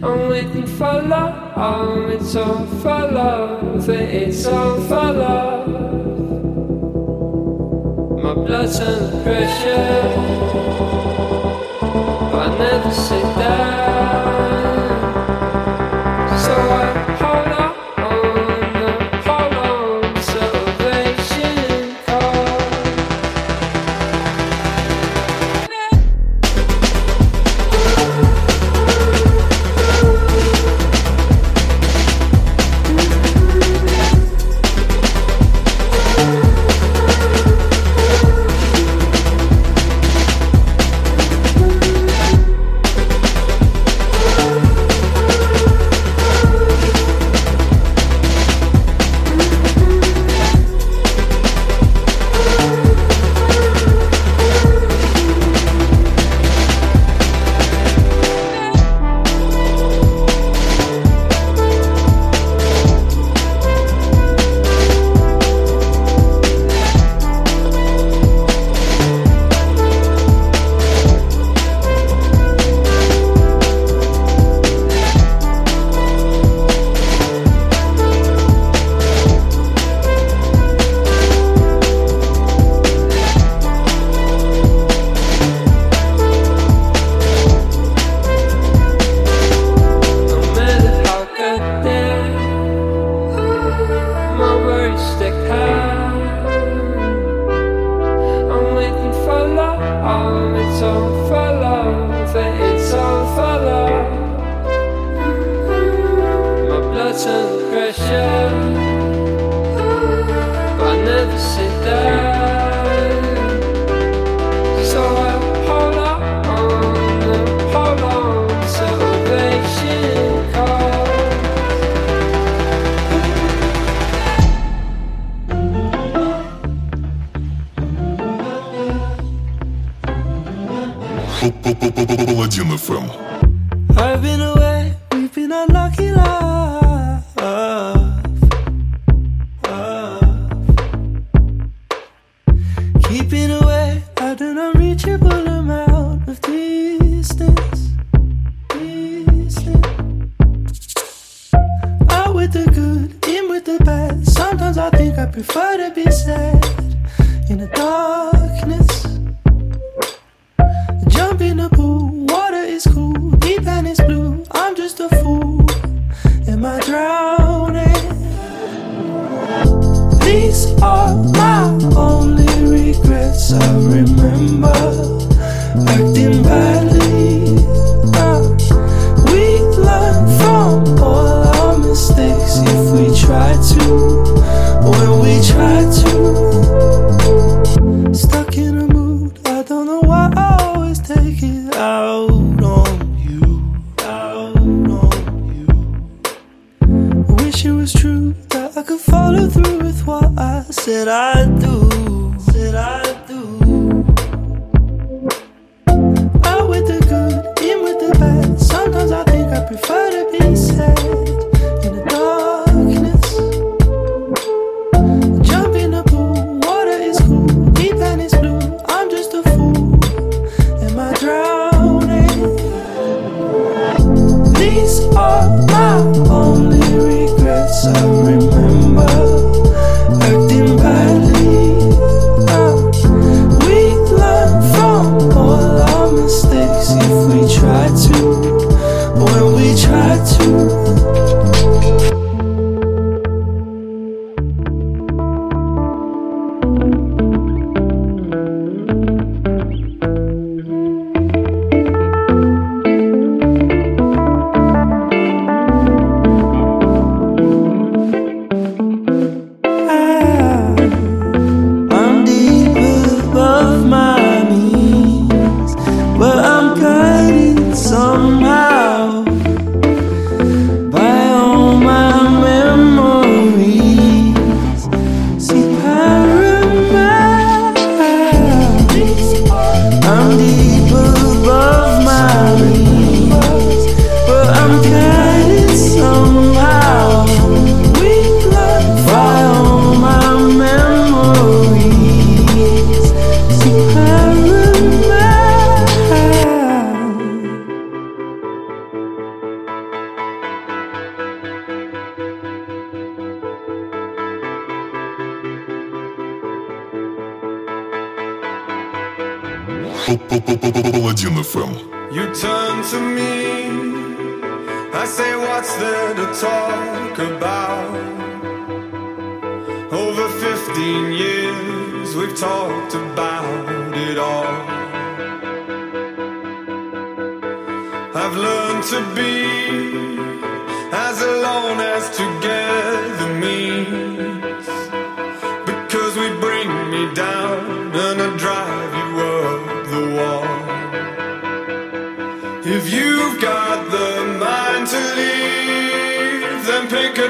I'm 0.03 0.29
waiting 0.29 0.65
for 0.65 1.01
love, 1.03 1.53
oh, 1.55 2.07
it's 2.07 2.35
all 2.35 2.65
for 2.65 3.11
love, 3.11 3.87
it's 3.87 4.47
all 4.47 4.81
for 4.81 5.13
love. 5.13 5.67
My 8.23 8.33
blood's 8.33 8.79
under 8.79 9.23
pressure. 9.23 10.40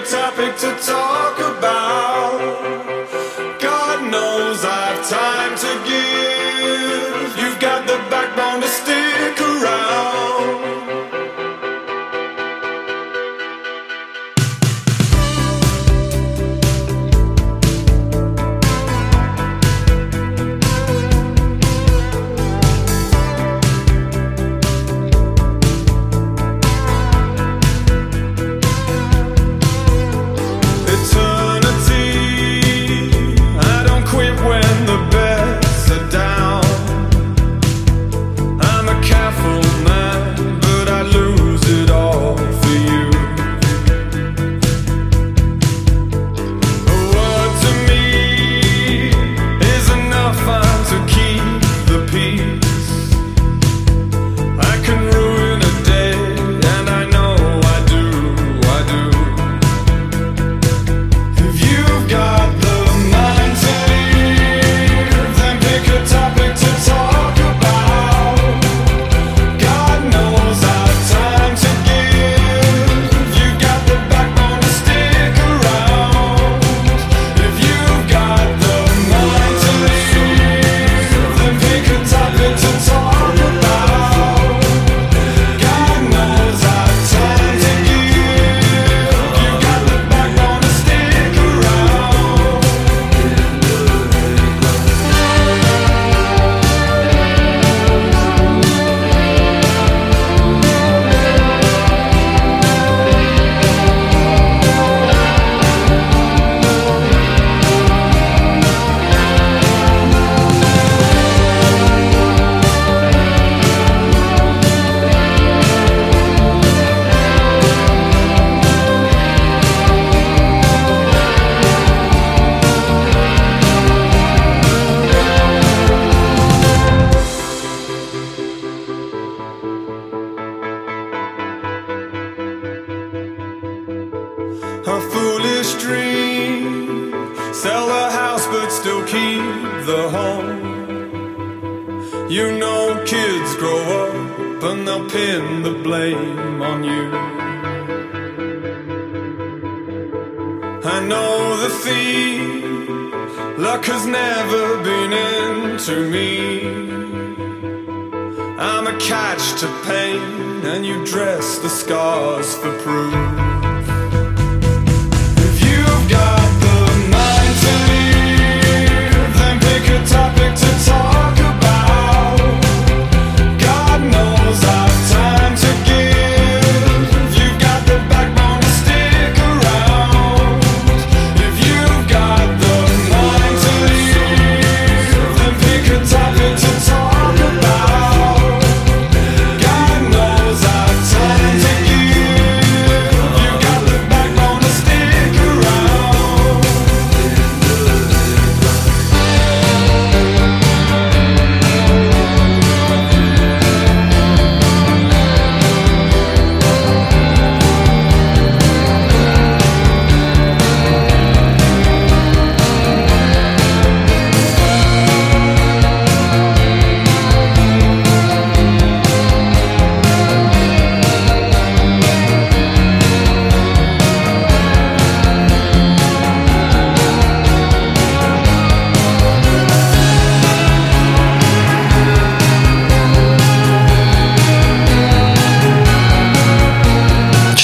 perfect 0.01 0.11
topic 0.11 0.57
to 0.57 0.85
talk 0.85 1.37
about. 1.39 2.39
God 3.59 4.11
knows 4.11 4.63
I've 4.63 5.07
time 5.09 5.55
to 5.57 5.89
give. 5.89 7.37
You've 7.37 7.59
got 7.59 7.87
the 7.87 7.97
backbone 8.09 8.61
to 8.61 8.67
steal. 8.67 9.10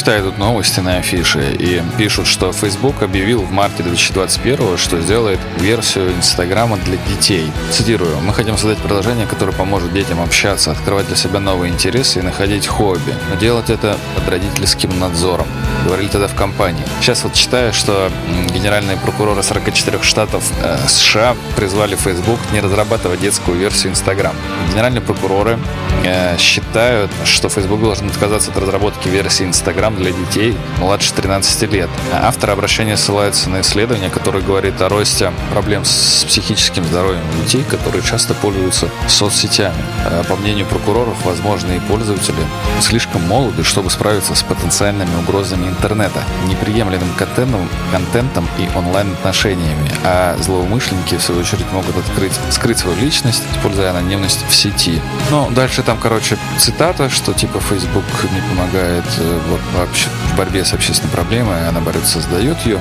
читаю 0.08 0.24
тут 0.24 0.38
новости 0.38 0.80
на 0.80 1.00
афише 1.00 1.54
и 1.60 1.82
пишут, 1.98 2.28
что 2.28 2.54
Facebook 2.54 3.04
объявил 3.04 3.42
в 3.42 3.52
марте 3.52 3.84
2021, 3.84 4.78
что 4.78 5.02
сделает 5.02 5.38
версию 5.58 6.14
Инстаграма 6.14 6.78
для 6.78 6.96
детей. 7.10 7.52
Цитирую, 7.72 8.18
«Мы 8.22 8.34
хотим 8.34 8.58
создать 8.58 8.78
приложение, 8.78 9.28
которое 9.28 9.52
поможет 9.52 9.92
детям 9.92 10.22
общаться, 10.22 10.72
открывать 10.72 11.08
для 11.08 11.18
себя 11.18 11.42
новые 11.42 11.74
интересы 11.74 12.20
и 12.20 12.22
находить 12.22 12.68
хобби, 12.68 13.14
но 13.30 13.38
делать 13.38 13.70
это 13.70 13.98
под 14.16 14.30
родительским 14.30 14.98
надзором 14.98 15.48
говорили 15.86 16.08
тогда 16.08 16.28
в 16.28 16.36
компании. 16.36 16.84
Сейчас 17.02 17.24
вот 17.24 17.34
читаю, 17.34 17.74
что 17.74 18.12
генеральные 18.54 18.98
прокуроры 18.98 19.44
44 19.44 20.02
штатов 20.02 20.44
э, 20.64 20.78
США 20.88 21.36
призвали 21.56 21.96
Facebook 21.96 22.40
не 22.54 22.60
разрабатывать 22.60 23.22
детскую 23.22 23.58
версию 23.58 23.92
Instagram. 23.94 24.36
Генеральные 24.72 25.02
прокуроры 25.02 25.58
э, 26.04 26.38
считают, 26.38 27.12
что 27.26 27.50
Facebook 27.50 27.82
должен 27.82 28.08
отказаться 28.10 28.52
от 28.52 28.58
разработки 28.58 29.08
версии 29.08 29.46
Instagram 29.46 29.96
для 29.98 30.12
детей 30.12 30.58
младше 30.80 31.14
13 31.14 31.72
лет. 31.72 31.90
Авторы 32.14 32.54
обращения 32.54 32.98
ссылаются 32.98 33.50
на 33.50 33.62
исследование, 33.62 34.10
которое 34.10 34.42
говорит 34.44 34.82
о 34.82 34.90
росте 34.90 35.32
проблем 35.52 35.86
с 35.86 36.26
психическим 36.28 36.84
здоровьем 36.86 37.22
детей, 37.44 37.64
которые 37.64 38.04
часто 38.04 38.34
пользуются 38.34 38.90
соцсетями. 39.08 39.76
Э, 40.06 40.24
По 40.28 40.36
мнению 40.36 40.66
прокуроров, 40.66 41.24
возможные 41.26 41.80
пользователи 41.82 42.36
слишком 42.82 43.22
молоды, 43.28 43.64
чтобы 43.64 43.90
справиться 43.90 44.36
с 44.36 44.44
потенциальными 44.44 45.16
угрозами 45.20 45.67
интернета, 45.70 46.24
неприемлемым 46.48 47.10
контентом, 47.18 47.70
контентом 47.92 48.48
и 48.58 48.70
онлайн-отношениями, 48.78 49.92
а 50.04 50.38
злоумышленники, 50.40 51.16
в 51.16 51.22
свою 51.22 51.42
очередь, 51.42 51.72
могут 51.72 51.98
открыть, 51.98 52.34
скрыть 52.52 52.80
свою 52.80 52.98
личность, 52.98 53.44
используя 53.56 53.92
анонимность 53.92 54.46
в 54.48 54.56
сети. 54.56 55.02
Ну, 55.32 55.50
дальше 55.52 55.84
там, 55.84 55.98
короче, 55.98 56.38
цитата, 56.58 57.10
что 57.10 57.34
типа 57.34 57.60
Facebook 57.60 58.06
не 58.34 58.42
помогает 58.50 59.06
э, 59.18 59.40
в, 59.50 60.34
в 60.34 60.38
борьбе 60.38 60.66
с 60.66 60.74
общественной 60.74 61.12
проблемой, 61.12 61.68
а 61.68 61.72
наоборот 61.72 62.06
создает 62.06 62.58
ее. 62.66 62.80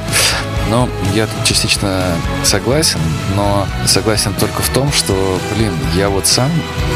Но 0.71 0.89
я 1.15 1.29
частично 1.45 2.03
согласен, 2.43 3.01
но 3.35 3.67
согласен 3.87 4.35
только 4.35 4.63
в 4.63 4.69
том, 4.71 4.93
что, 4.93 5.39
блин, 5.55 5.73
я 5.95 6.09
вот 6.09 6.27
сам 6.27 6.51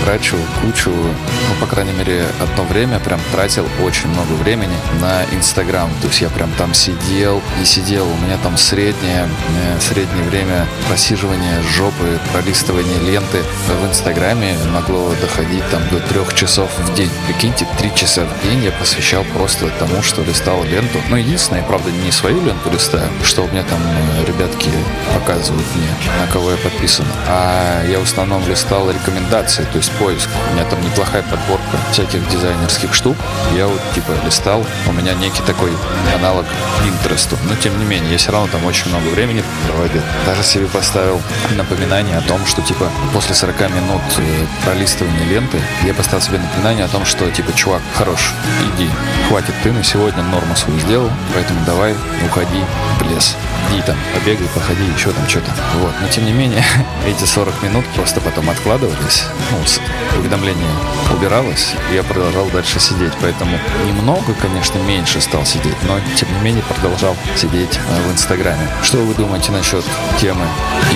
трачу 0.05 0.37
кучу, 0.63 0.91
ну, 0.91 1.55
по 1.61 1.67
крайней 1.67 1.93
мере, 1.93 2.25
одно 2.41 2.65
время 2.65 2.99
прям 2.99 3.21
тратил 3.33 3.67
очень 3.83 4.09
много 4.09 4.33
времени 4.33 4.75
на 5.01 5.25
Инстаграм. 5.35 5.89
То 6.01 6.09
есть 6.09 6.21
я 6.21 6.29
прям 6.29 6.51
там 6.53 6.75
сидел 6.75 7.43
и 7.63 7.65
сидел. 7.65 8.07
У 8.07 8.17
меня 8.25 8.39
там 8.43 8.57
среднее, 8.57 9.29
э, 9.29 9.81
среднее 9.81 10.25
время 10.25 10.67
просиживания 10.89 11.63
жопы, 11.63 12.19
пролистывания 12.33 12.99
ленты 13.01 13.43
в 13.69 13.87
Инстаграме 13.89 14.57
могло 14.73 15.13
доходить 15.21 15.69
там 15.71 15.83
до 15.91 16.01
трех 16.01 16.35
часов 16.35 16.71
в 16.79 16.95
день. 16.95 17.11
Прикиньте, 17.27 17.67
три 17.79 17.95
часа 17.95 18.25
в 18.25 18.43
день 18.43 18.65
я 18.65 18.73
посвящал 18.73 19.25
просто 19.35 19.69
тому, 19.79 20.03
что 20.03 20.23
листал 20.23 20.65
ленту. 20.65 20.99
Ну, 21.09 21.17
единственное, 21.17 21.61
я, 21.61 21.67
правда, 21.67 21.91
не 21.91 22.11
свою 22.11 22.41
ленту 22.45 22.71
листаю, 22.71 23.09
что 23.23 23.43
у 23.43 23.49
меня 23.49 23.60
там 23.63 23.79
э, 23.83 24.25
ребятки 24.25 24.71
показывают 25.15 25.67
мне, 25.75 25.89
на 26.21 26.31
кого 26.33 26.51
я 26.51 26.57
подписан. 26.57 27.07
А 27.27 27.85
я 27.87 27.99
в 27.99 28.03
основном 28.03 28.47
листал 28.49 28.91
рекомендации, 28.91 29.65
то 29.65 29.79
есть 29.79 29.91
поиск. 29.93 30.29
У 30.51 30.55
меня 30.55 30.65
там 30.65 30.81
неплохая 30.85 31.23
подборка 31.23 31.77
всяких 31.93 32.29
дизайнерских 32.29 32.95
штук. 32.95 33.17
Я 33.55 33.67
вот 33.67 33.81
типа 33.95 34.13
листал, 34.25 34.65
у 34.87 34.93
меня 34.93 35.15
некий 35.15 35.43
такой 35.43 35.71
аналог 36.15 36.47
Pinterest. 36.83 37.37
Но 37.49 37.55
тем 37.57 37.79
не 37.79 37.85
менее, 37.85 38.13
я 38.13 38.19
все 38.19 38.33
равно 38.33 38.49
там 38.49 38.65
очень 38.67 38.89
много 38.89 39.09
времени 39.09 39.43
проводил. 39.67 40.03
Даже 40.27 40.43
себе 40.43 40.67
поставил 40.67 41.21
напоминание 41.57 42.19
о 42.19 42.23
том, 42.23 42.45
что 42.47 42.63
типа 42.63 42.91
после 43.13 43.35
40 43.35 43.61
минут 43.71 44.03
э, 44.19 44.47
пролистывания 44.65 45.25
ленты 45.25 45.59
я 45.85 45.95
поставил 45.95 46.23
себе 46.23 46.39
напоминание 46.39 46.85
о 46.85 46.89
том, 46.89 47.05
что 47.05 47.31
типа, 47.31 47.53
чувак, 47.53 47.83
хорош, 47.95 48.33
иди, 48.75 48.89
хватит, 49.29 49.55
ты 49.63 49.73
на 49.73 49.83
сегодня 49.83 50.23
норму 50.23 50.55
свою 50.57 50.79
сделал, 50.81 51.11
поэтому 51.35 51.61
давай, 51.65 51.95
уходи 52.27 52.63
в 52.99 53.11
лес. 53.11 53.37
Иди 53.73 53.83
там, 53.83 53.97
побегай, 54.15 54.49
походи, 54.55 54.83
еще 54.97 55.11
там 55.13 55.29
что-то. 55.29 55.53
Вот. 55.81 55.93
Но 56.01 56.09
тем 56.09 56.25
не 56.25 56.33
менее, 56.33 56.65
эти 57.07 57.25
40 57.25 57.63
минут 57.63 57.85
просто 57.95 58.21
потом 58.21 58.51
откладывались. 58.51 59.25
Ну, 59.51 60.21
уведомление 60.21 60.71
убиралось, 61.15 61.75
и 61.91 61.95
я 61.95 62.03
продолжал 62.03 62.47
дальше 62.51 62.81
сидеть. 62.81 63.13
Поэтому 63.21 63.59
немного, 63.87 64.35
конечно, 64.41 64.79
меньше 64.79 65.21
стал 65.21 65.45
сидеть, 65.45 65.77
но 65.87 65.99
тем 66.17 66.29
не 66.35 66.41
менее 66.41 66.63
продолжал 66.65 67.17
сидеть 67.37 67.79
э, 67.89 68.09
в 68.09 68.13
Инстаграме. 68.13 68.67
Что 68.83 68.99
вы 68.99 69.15
думаете 69.15 69.53
насчет 69.53 69.85
темы 70.21 70.45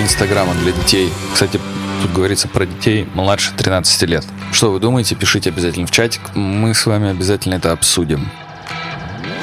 Инстаграма 0.01 0.55
для 0.55 0.73
детей? 0.73 1.13
Кстати, 1.33 1.61
Тут 2.03 2.13
говорится 2.13 2.49
про 2.49 2.67
детей 2.67 3.09
младше 3.15 3.53
13 3.57 4.03
лет. 4.03 4.27
Что 4.53 4.71
вы 4.71 4.79
думаете, 4.79 5.15
пишите 5.15 5.49
обязательно 5.49 5.87
в 5.87 5.91
чатик. 5.91 6.21
Мы 6.35 6.75
с 6.75 6.85
вами 6.85 7.09
обязательно 7.09 7.55
это 7.55 7.73
обсудим. 7.73 8.29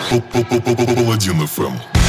Паладин 0.10 1.48
ФМ. 1.48 2.01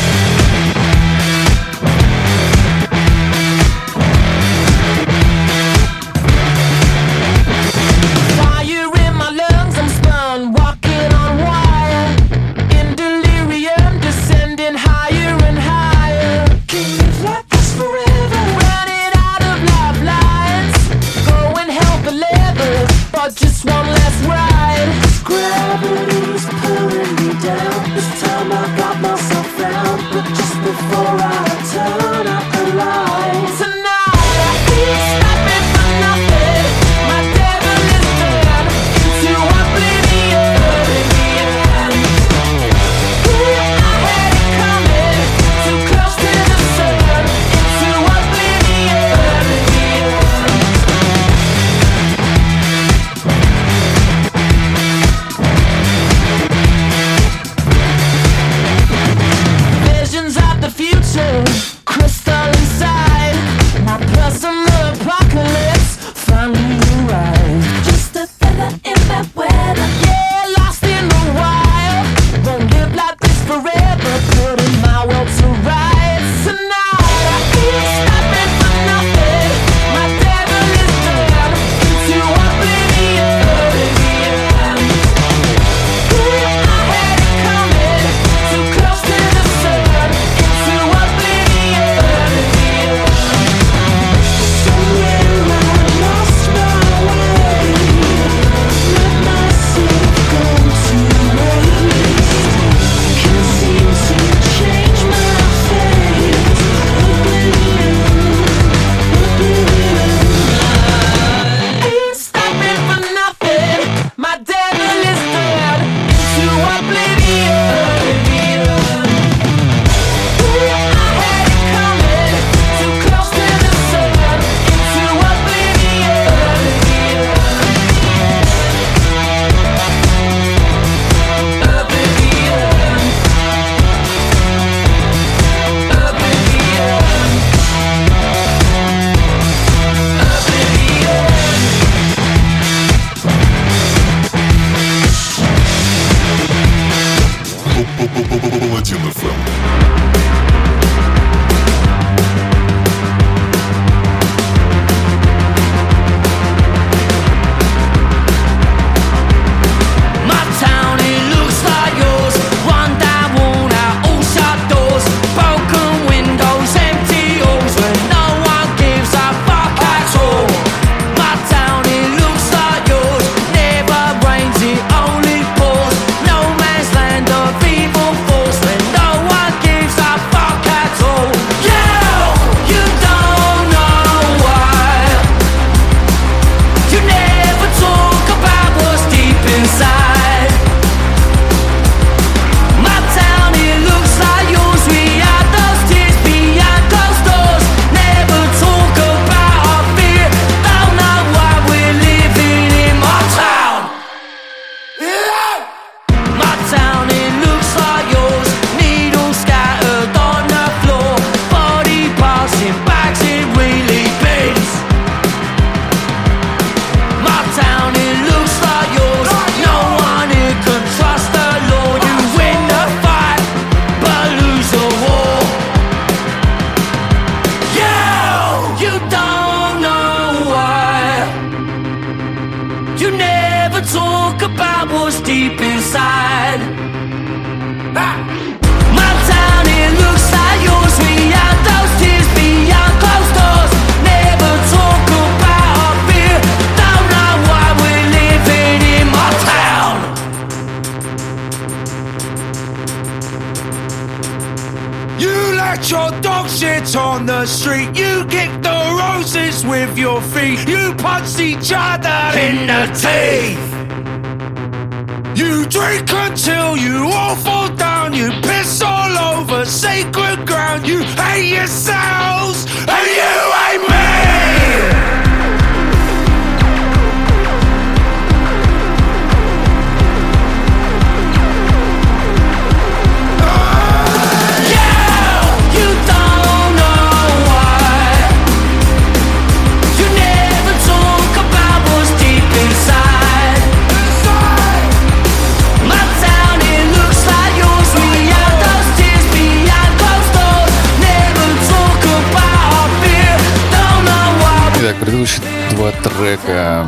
Трека 306.03 306.87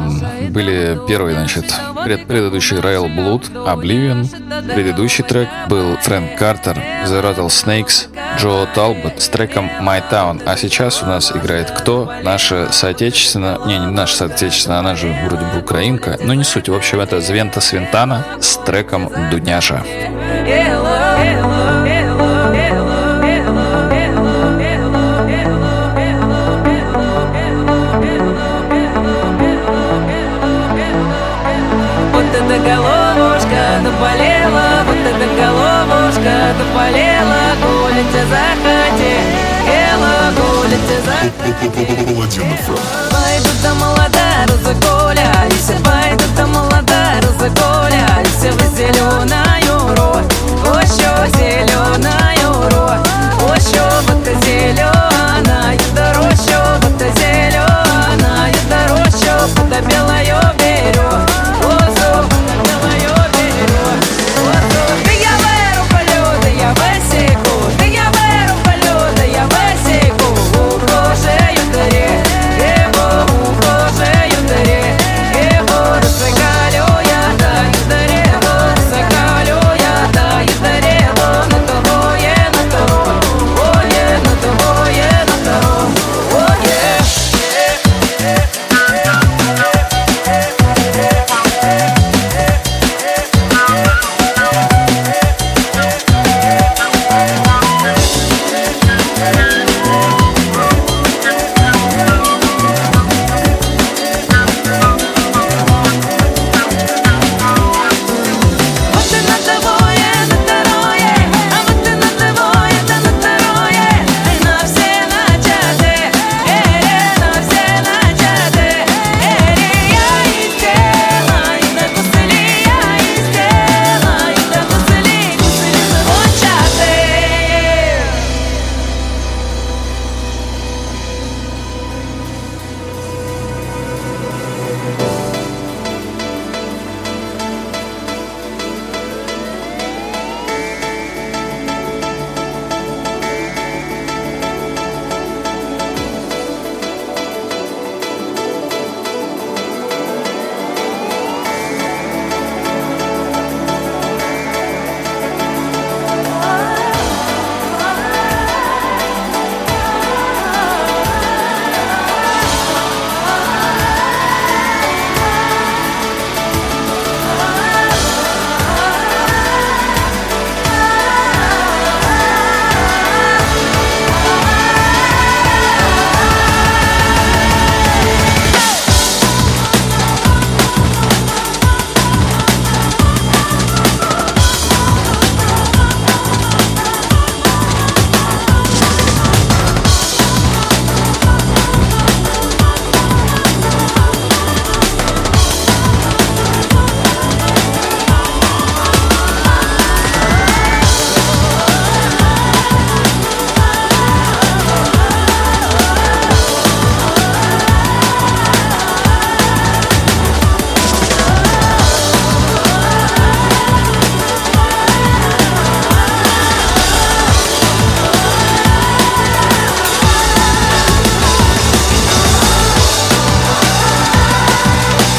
были 0.50 0.98
первый, 1.06 1.34
значит, 1.34 1.72
пред, 2.04 2.26
предыдущий 2.26 2.76
Rail 2.78 3.06
Blood, 3.14 3.52
Oblivion. 3.52 4.26
Предыдущий 4.74 5.24
трек 5.24 5.48
был 5.68 5.96
Фрэнк 5.98 6.36
Картер, 6.36 6.76
The 7.06 7.22
Rattlesnakes, 7.22 8.08
Джо 8.38 8.66
Талбот 8.74 9.20
с 9.20 9.28
треком 9.28 9.70
My 9.80 10.02
Town. 10.10 10.42
А 10.44 10.56
сейчас 10.56 11.02
у 11.02 11.06
нас 11.06 11.32
играет 11.32 11.70
кто? 11.70 12.12
Наша 12.22 12.72
соотечественная... 12.72 13.58
Не, 13.66 13.78
не 13.78 13.86
наша 13.86 14.16
соотечественная, 14.16 14.78
она 14.80 14.94
же 14.94 15.14
вроде 15.26 15.44
бы 15.44 15.60
украинка. 15.60 16.18
Но 16.22 16.34
не 16.34 16.44
суть. 16.44 16.68
В 16.68 16.74
общем, 16.74 17.00
это 17.00 17.20
Звента 17.20 17.60
Свинтана 17.60 18.24
с 18.40 18.56
треком 18.58 19.10
Дуняша. 19.30 19.82
Вот 21.42 21.73
Паладин 41.24 42.42
FM. 42.42 42.78
Пойду 43.10 43.50
да 43.62 43.74
молода, 43.74 44.44
разогулялись, 44.46 45.70
пойду 45.82 46.24
да 46.36 46.46
молода, 46.46 47.14
разогулялись 47.22 48.44
в 48.52 48.76
зеленую 48.76 49.94
рощу, 49.96 50.26
ощу 50.70 51.12
зеленую 51.38 51.98
рощу, 51.98 52.43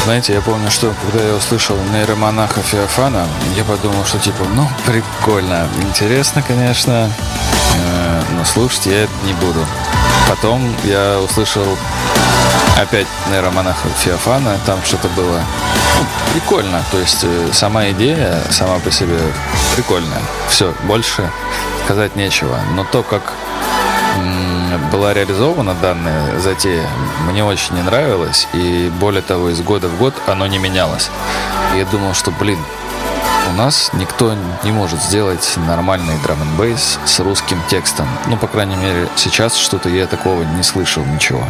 знаете, 0.06 0.34
я 0.34 0.40
помню, 0.40 0.70
что 0.70 0.94
когда 1.02 1.26
я 1.26 1.34
услышал 1.34 1.76
нейромонаха 1.92 2.62
Феофана, 2.62 3.26
я 3.56 3.64
подумал, 3.64 4.04
что 4.04 4.20
типа, 4.20 4.44
ну, 4.54 4.68
прикольно, 4.86 5.66
интересно, 5.82 6.42
конечно, 6.42 7.10
э, 7.74 8.22
но 8.38 8.44
слушать 8.44 8.86
я 8.86 9.02
это 9.02 9.12
не 9.24 9.32
буду. 9.32 9.66
Потом 10.28 10.72
я 10.84 11.18
услышал 11.18 11.66
опять 12.80 13.08
нейромонаха 13.32 13.88
Феофана, 13.98 14.56
там 14.64 14.78
что-то 14.84 15.08
было 15.08 15.40
ну, 15.98 16.06
прикольно, 16.32 16.84
то 16.92 16.98
есть 16.98 17.24
э, 17.24 17.48
сама 17.52 17.90
идея 17.90 18.40
сама 18.50 18.78
по 18.78 18.92
себе 18.92 19.18
прикольная. 19.74 20.22
Все, 20.48 20.72
больше 20.84 21.28
сказать 21.84 22.14
нечего, 22.14 22.60
но 22.76 22.84
то, 22.84 23.02
как 23.02 23.32
была 24.92 25.14
реализована 25.14 25.74
данная 25.74 26.38
затея, 26.38 26.88
мне 27.28 27.44
очень 27.44 27.74
не 27.74 27.82
нравилось. 27.82 28.48
И 28.52 28.90
более 29.00 29.22
того, 29.22 29.50
из 29.50 29.60
года 29.60 29.88
в 29.88 29.98
год 29.98 30.14
оно 30.26 30.46
не 30.46 30.58
менялось. 30.58 31.10
И 31.74 31.78
я 31.78 31.84
думал, 31.86 32.14
что, 32.14 32.30
блин, 32.30 32.58
у 33.48 33.56
нас 33.56 33.90
никто 33.92 34.34
не 34.64 34.72
может 34.72 35.00
сделать 35.00 35.54
нормальный 35.68 36.18
драм 36.22 36.40
н 36.40 36.56
бейс 36.56 36.98
с 37.04 37.20
русским 37.20 37.58
текстом. 37.68 38.08
Ну, 38.26 38.36
по 38.36 38.46
крайней 38.48 38.76
мере, 38.76 39.08
сейчас 39.16 39.56
что-то 39.56 39.88
я 39.88 40.06
такого 40.06 40.42
не 40.42 40.62
слышал 40.62 41.04
ничего. 41.04 41.42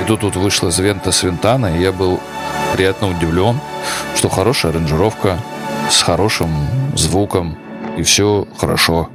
И 0.00 0.04
тут 0.04 0.22
вот 0.22 0.36
вышла 0.36 0.70
Звента 0.70 1.12
Свинтана, 1.12 1.76
и 1.76 1.80
я 1.80 1.92
был 1.92 2.20
приятно 2.72 3.08
удивлен, 3.08 3.60
что 4.16 4.28
хорошая 4.28 4.72
аранжировка 4.72 5.38
с 5.90 6.02
хорошим 6.02 6.50
звуком, 6.96 7.56
и 7.96 8.02
все 8.02 8.46
хорошо. 8.58 9.08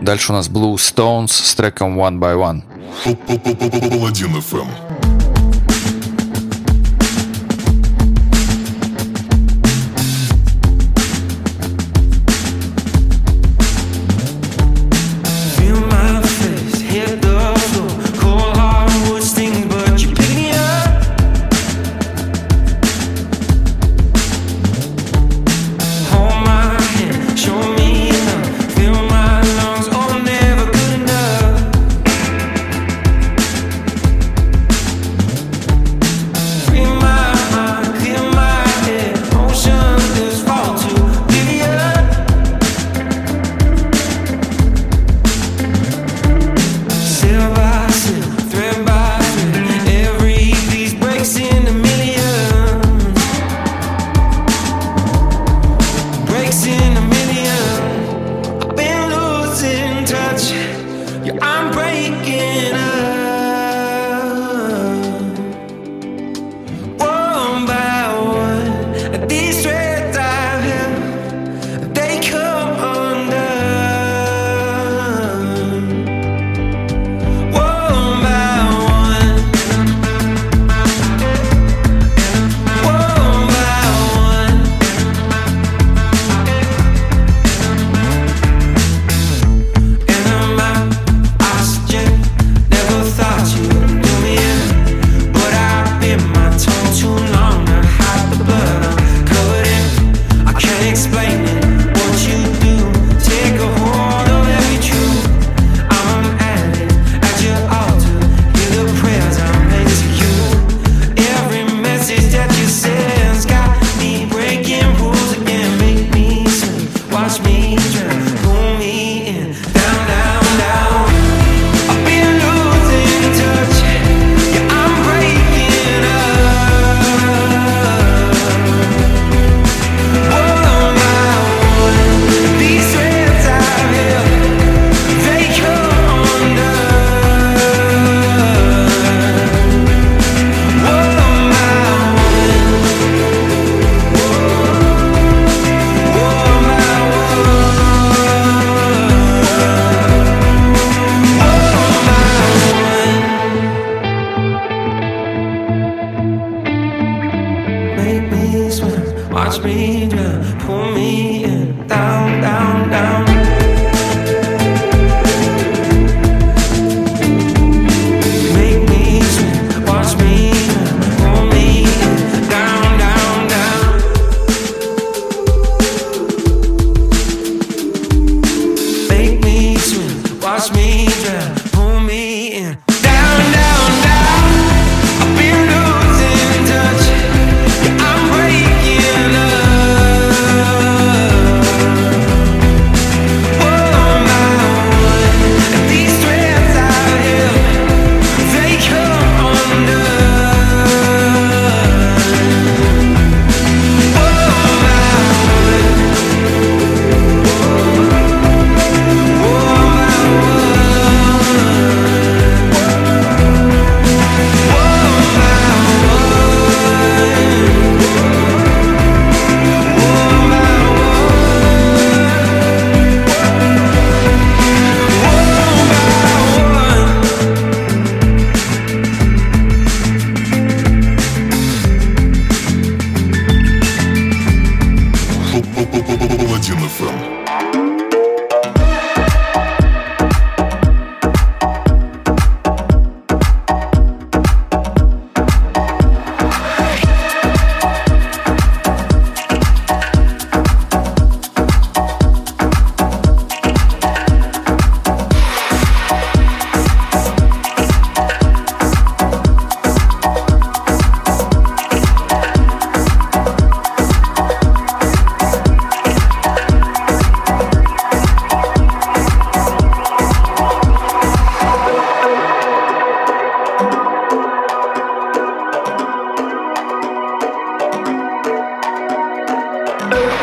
Дальше 0.00 0.32
у 0.32 0.34
нас 0.34 0.48
Blue 0.48 0.74
Stones 0.74 1.28
с 1.28 1.54
треком 1.54 2.00
One 2.00 2.18
by 2.18 2.34
One. 2.36 2.62
Паладин 3.90 4.36
FM. 4.36 5.19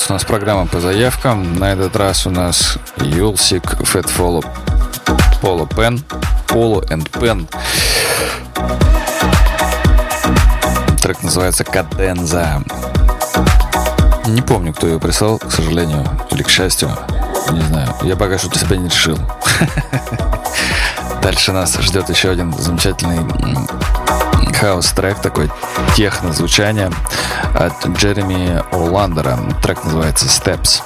продолжается 0.00 0.12
у 0.12 0.12
нас 0.12 0.24
программа 0.24 0.66
по 0.66 0.80
заявкам. 0.80 1.58
На 1.58 1.72
этот 1.72 1.96
раз 1.96 2.26
у 2.26 2.30
нас 2.30 2.78
Юлсик, 2.98 3.64
Fat 3.80 4.06
Follow, 4.06 4.44
Polo 5.42 5.68
Pen, 5.68 6.02
Polo 6.48 6.82
and 6.88 7.08
Pen. 7.10 7.46
Трек 11.00 11.22
называется 11.22 11.64
Каденза. 11.64 12.62
Не 14.26 14.42
помню, 14.42 14.72
кто 14.72 14.86
ее 14.86 14.98
прислал, 14.98 15.38
к 15.38 15.50
сожалению, 15.50 16.06
или 16.30 16.42
к 16.42 16.48
счастью. 16.48 16.90
Не 17.50 17.60
знаю. 17.62 17.88
Я 18.02 18.16
пока 18.16 18.38
что 18.38 18.48
для 18.48 18.60
себя 18.60 18.76
не 18.76 18.88
решил. 18.88 19.18
Дальше 21.22 21.52
нас 21.52 21.76
ждет 21.78 22.08
еще 22.08 22.30
один 22.30 22.52
замечательный 22.52 23.20
м, 24.62 24.66
хаос-трек, 24.66 25.20
такой 25.20 25.50
техно-звучание 25.94 26.90
от 27.54 27.86
Джереми 27.96 28.62
О'Ландера. 28.72 29.38
Трек 29.62 29.84
называется 29.84 30.26
Steps. 30.26 30.82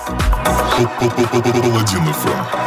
Паладин 0.77 2.03
FM. 2.09 2.64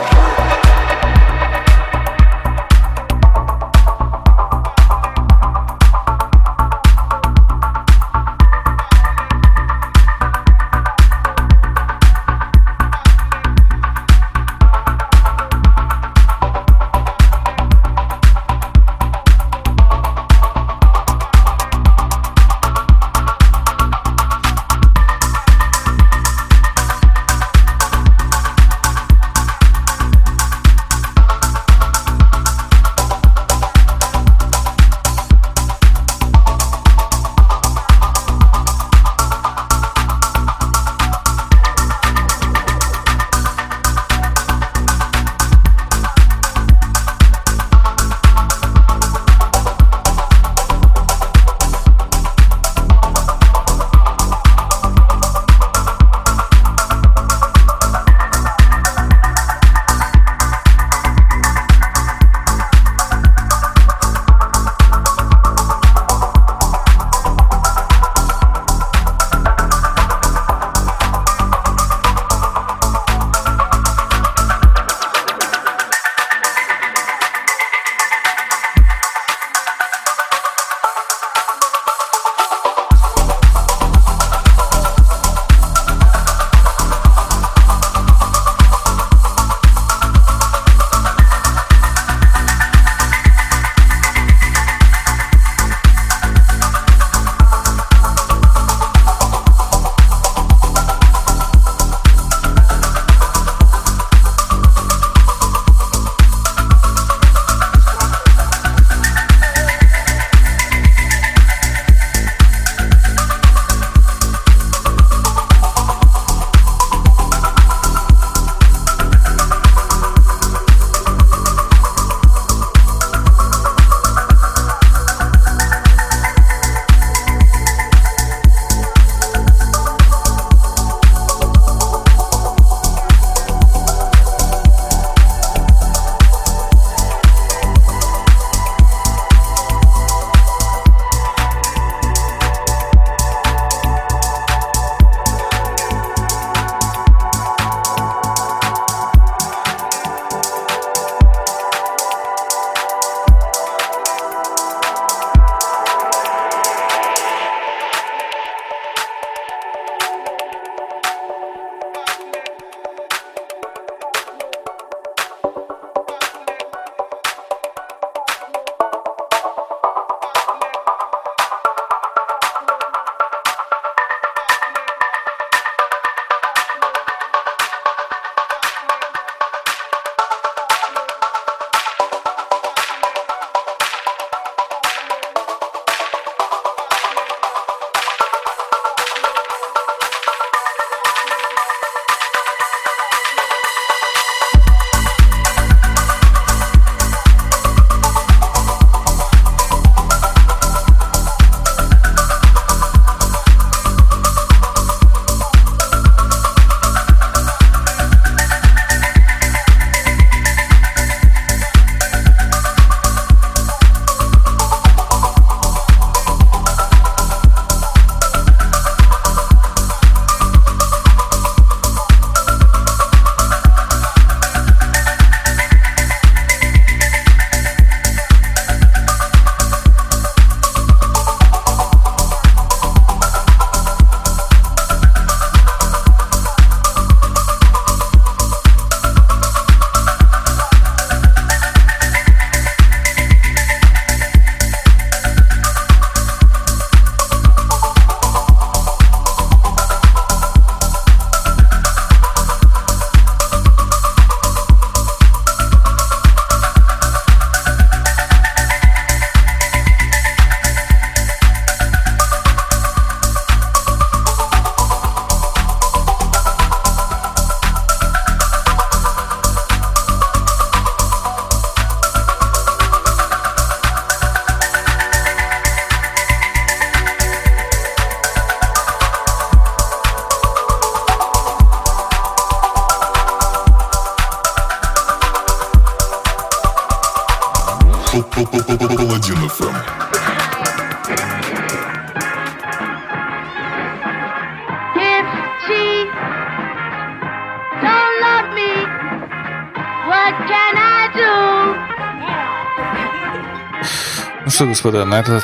Господа, 304.88 305.05
на 305.05 305.19
этот 305.19 305.43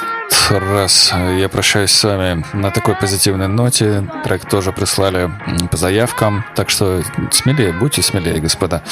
раз 0.49 1.13
я 1.37 1.49
прощаюсь 1.49 1.91
с 1.91 2.03
вами 2.03 2.45
на 2.53 2.71
такой 2.71 2.95
позитивной 2.95 3.49
ноте. 3.49 4.09
Трек 4.23 4.47
тоже 4.49 4.71
прислали 4.71 5.29
по 5.69 5.75
заявкам, 5.75 6.45
так 6.55 6.69
что 6.69 7.01
смелее, 7.31 7.73
будьте 7.73 8.01
смелее, 8.01 8.39
господа. 8.39 8.83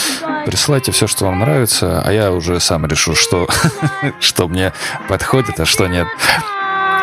Присылайте 0.46 0.92
все, 0.92 1.08
что 1.08 1.26
вам 1.26 1.40
нравится, 1.40 2.02
а 2.06 2.12
я 2.12 2.34
уже 2.34 2.60
сам 2.60 2.86
решу, 2.86 3.16
что, 3.16 3.48
что 4.20 4.50
мне 4.50 4.74
подходит, 5.08 5.58
а 5.58 5.66
что 5.66 5.88
нет. 5.88 6.08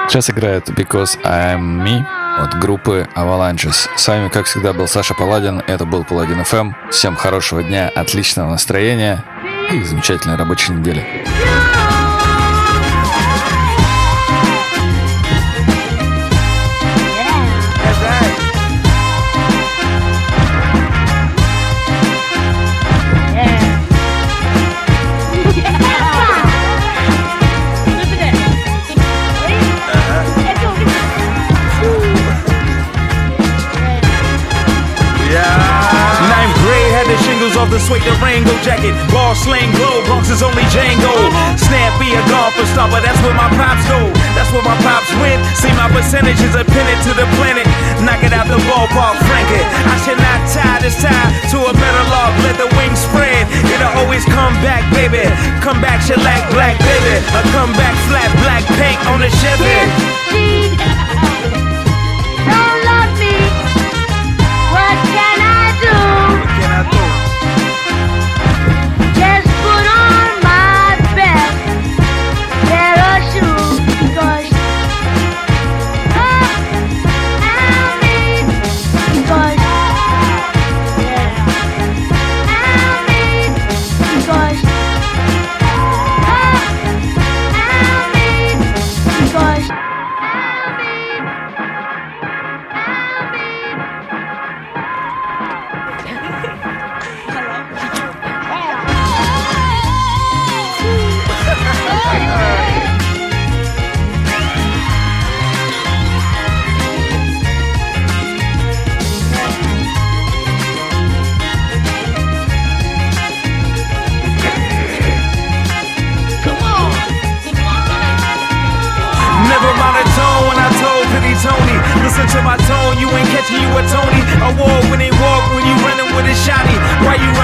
Сейчас 0.08 0.28
играет 0.28 0.68
Because 0.68 1.18
I'm 1.24 1.82
Me 1.82 2.04
от 2.38 2.58
группы 2.58 3.08
Avalanches. 3.16 3.88
С 3.96 4.08
вами, 4.08 4.28
как 4.28 4.44
всегда, 4.44 4.74
был 4.74 4.88
Саша 4.88 5.14
Паладин. 5.14 5.62
Это 5.66 5.86
был 5.86 6.04
Паладин 6.04 6.42
FM. 6.42 6.74
Всем 6.90 7.16
хорошего 7.16 7.62
дня, 7.62 7.90
отличного 7.94 8.50
настроения 8.50 9.24
и 9.72 9.82
замечательной 9.82 10.36
рабочей 10.36 10.72
недели. 10.74 11.06
Ninth 11.24 11.87
the 37.78 37.84
suede 37.86 38.02
Durango 38.02 38.50
jacket. 38.66 38.90
Ball 39.14 39.34
sling 39.38 39.70
glow, 39.78 40.02
Bronx 40.06 40.30
is 40.30 40.42
only 40.42 40.66
Django. 40.74 41.14
Snappy 41.54 42.10
a 42.10 42.22
golfer 42.26 42.66
stopper, 42.66 42.98
that's 42.98 43.18
where 43.22 43.34
my 43.34 43.46
pops 43.54 43.86
go. 43.86 44.10
That's 44.34 44.50
where 44.50 44.66
my 44.66 44.74
pops 44.82 45.10
went. 45.22 45.38
See 45.54 45.70
my 45.78 45.86
percentages 45.94 46.58
are 46.58 46.66
pinned 46.66 47.00
to 47.06 47.14
the 47.14 47.26
planet. 47.38 47.66
Knock 48.02 48.26
it 48.26 48.34
out 48.34 48.50
the 48.50 48.58
ballpark, 48.66 49.14
frank 49.30 49.48
it. 49.54 49.62
I 49.62 49.96
should 50.02 50.18
not 50.18 50.42
tie 50.50 50.82
this 50.82 50.98
tie 50.98 51.30
to 51.54 51.58
a 51.70 51.72
better 51.72 52.04
log. 52.10 52.34
Let 52.42 52.58
the 52.58 52.68
wings 52.74 52.98
spread. 52.98 53.46
It'll 53.70 53.94
always 54.02 54.26
come 54.26 54.54
back, 54.60 54.82
baby. 54.90 55.22
Come 55.62 55.78
back, 55.80 56.02
shellac, 56.02 56.42
black, 56.50 56.74
baby. 56.82 57.22
A 57.22 57.40
come 57.54 57.70
back, 57.78 57.94
flat, 58.10 58.30
black 58.42 58.66
paint 58.74 58.98
on 59.06 59.22
the 59.22 59.30
Chevy. 59.38 61.37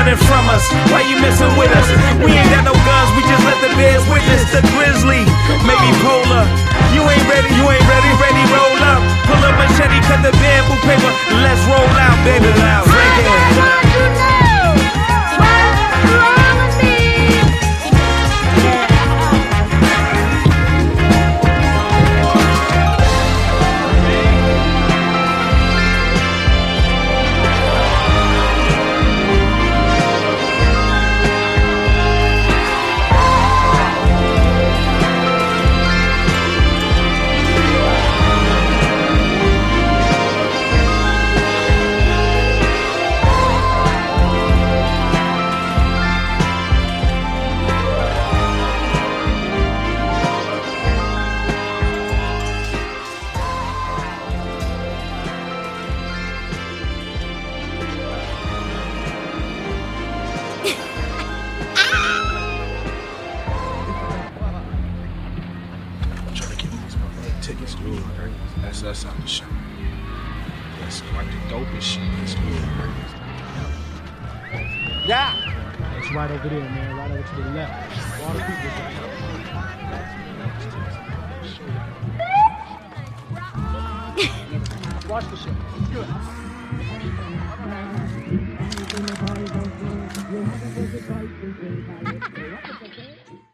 Running 0.05 0.20
from 0.28 0.44
us? 0.52 0.68
Why 0.92 1.00
you 1.09 1.16
messing 1.16 1.48
with 1.57 1.72
us? 1.72 1.88
We 2.20 2.36
ain't 2.36 2.50
got 2.52 2.68
no 2.68 2.76
guns, 2.84 3.09
we 3.16 3.24
just 3.24 3.40
let 3.48 3.57
the 3.64 3.72
bears 3.72 4.05
witness 4.12 4.44
the 4.52 4.61
grizzly. 4.76 5.24
Maybe 5.64 5.88
polar. 6.05 6.44
You 6.92 7.00
ain't 7.09 7.24
ready, 7.24 7.48
you 7.57 7.64
ain't 7.64 7.86
ready, 7.88 8.12
ready, 8.20 8.42
roll 8.52 8.80
up. 8.84 9.00
Pull 9.24 9.40
up 9.40 9.57
machete, 9.57 10.00
cut 10.05 10.20
the 10.20 10.32
bamboo 10.36 10.76
paper. 10.84 11.11
Let's 11.40 11.64
roll 11.64 11.88
out, 11.96 12.18
baby. 12.24 12.52
Frank 12.52 13.16
it. 13.24 14.43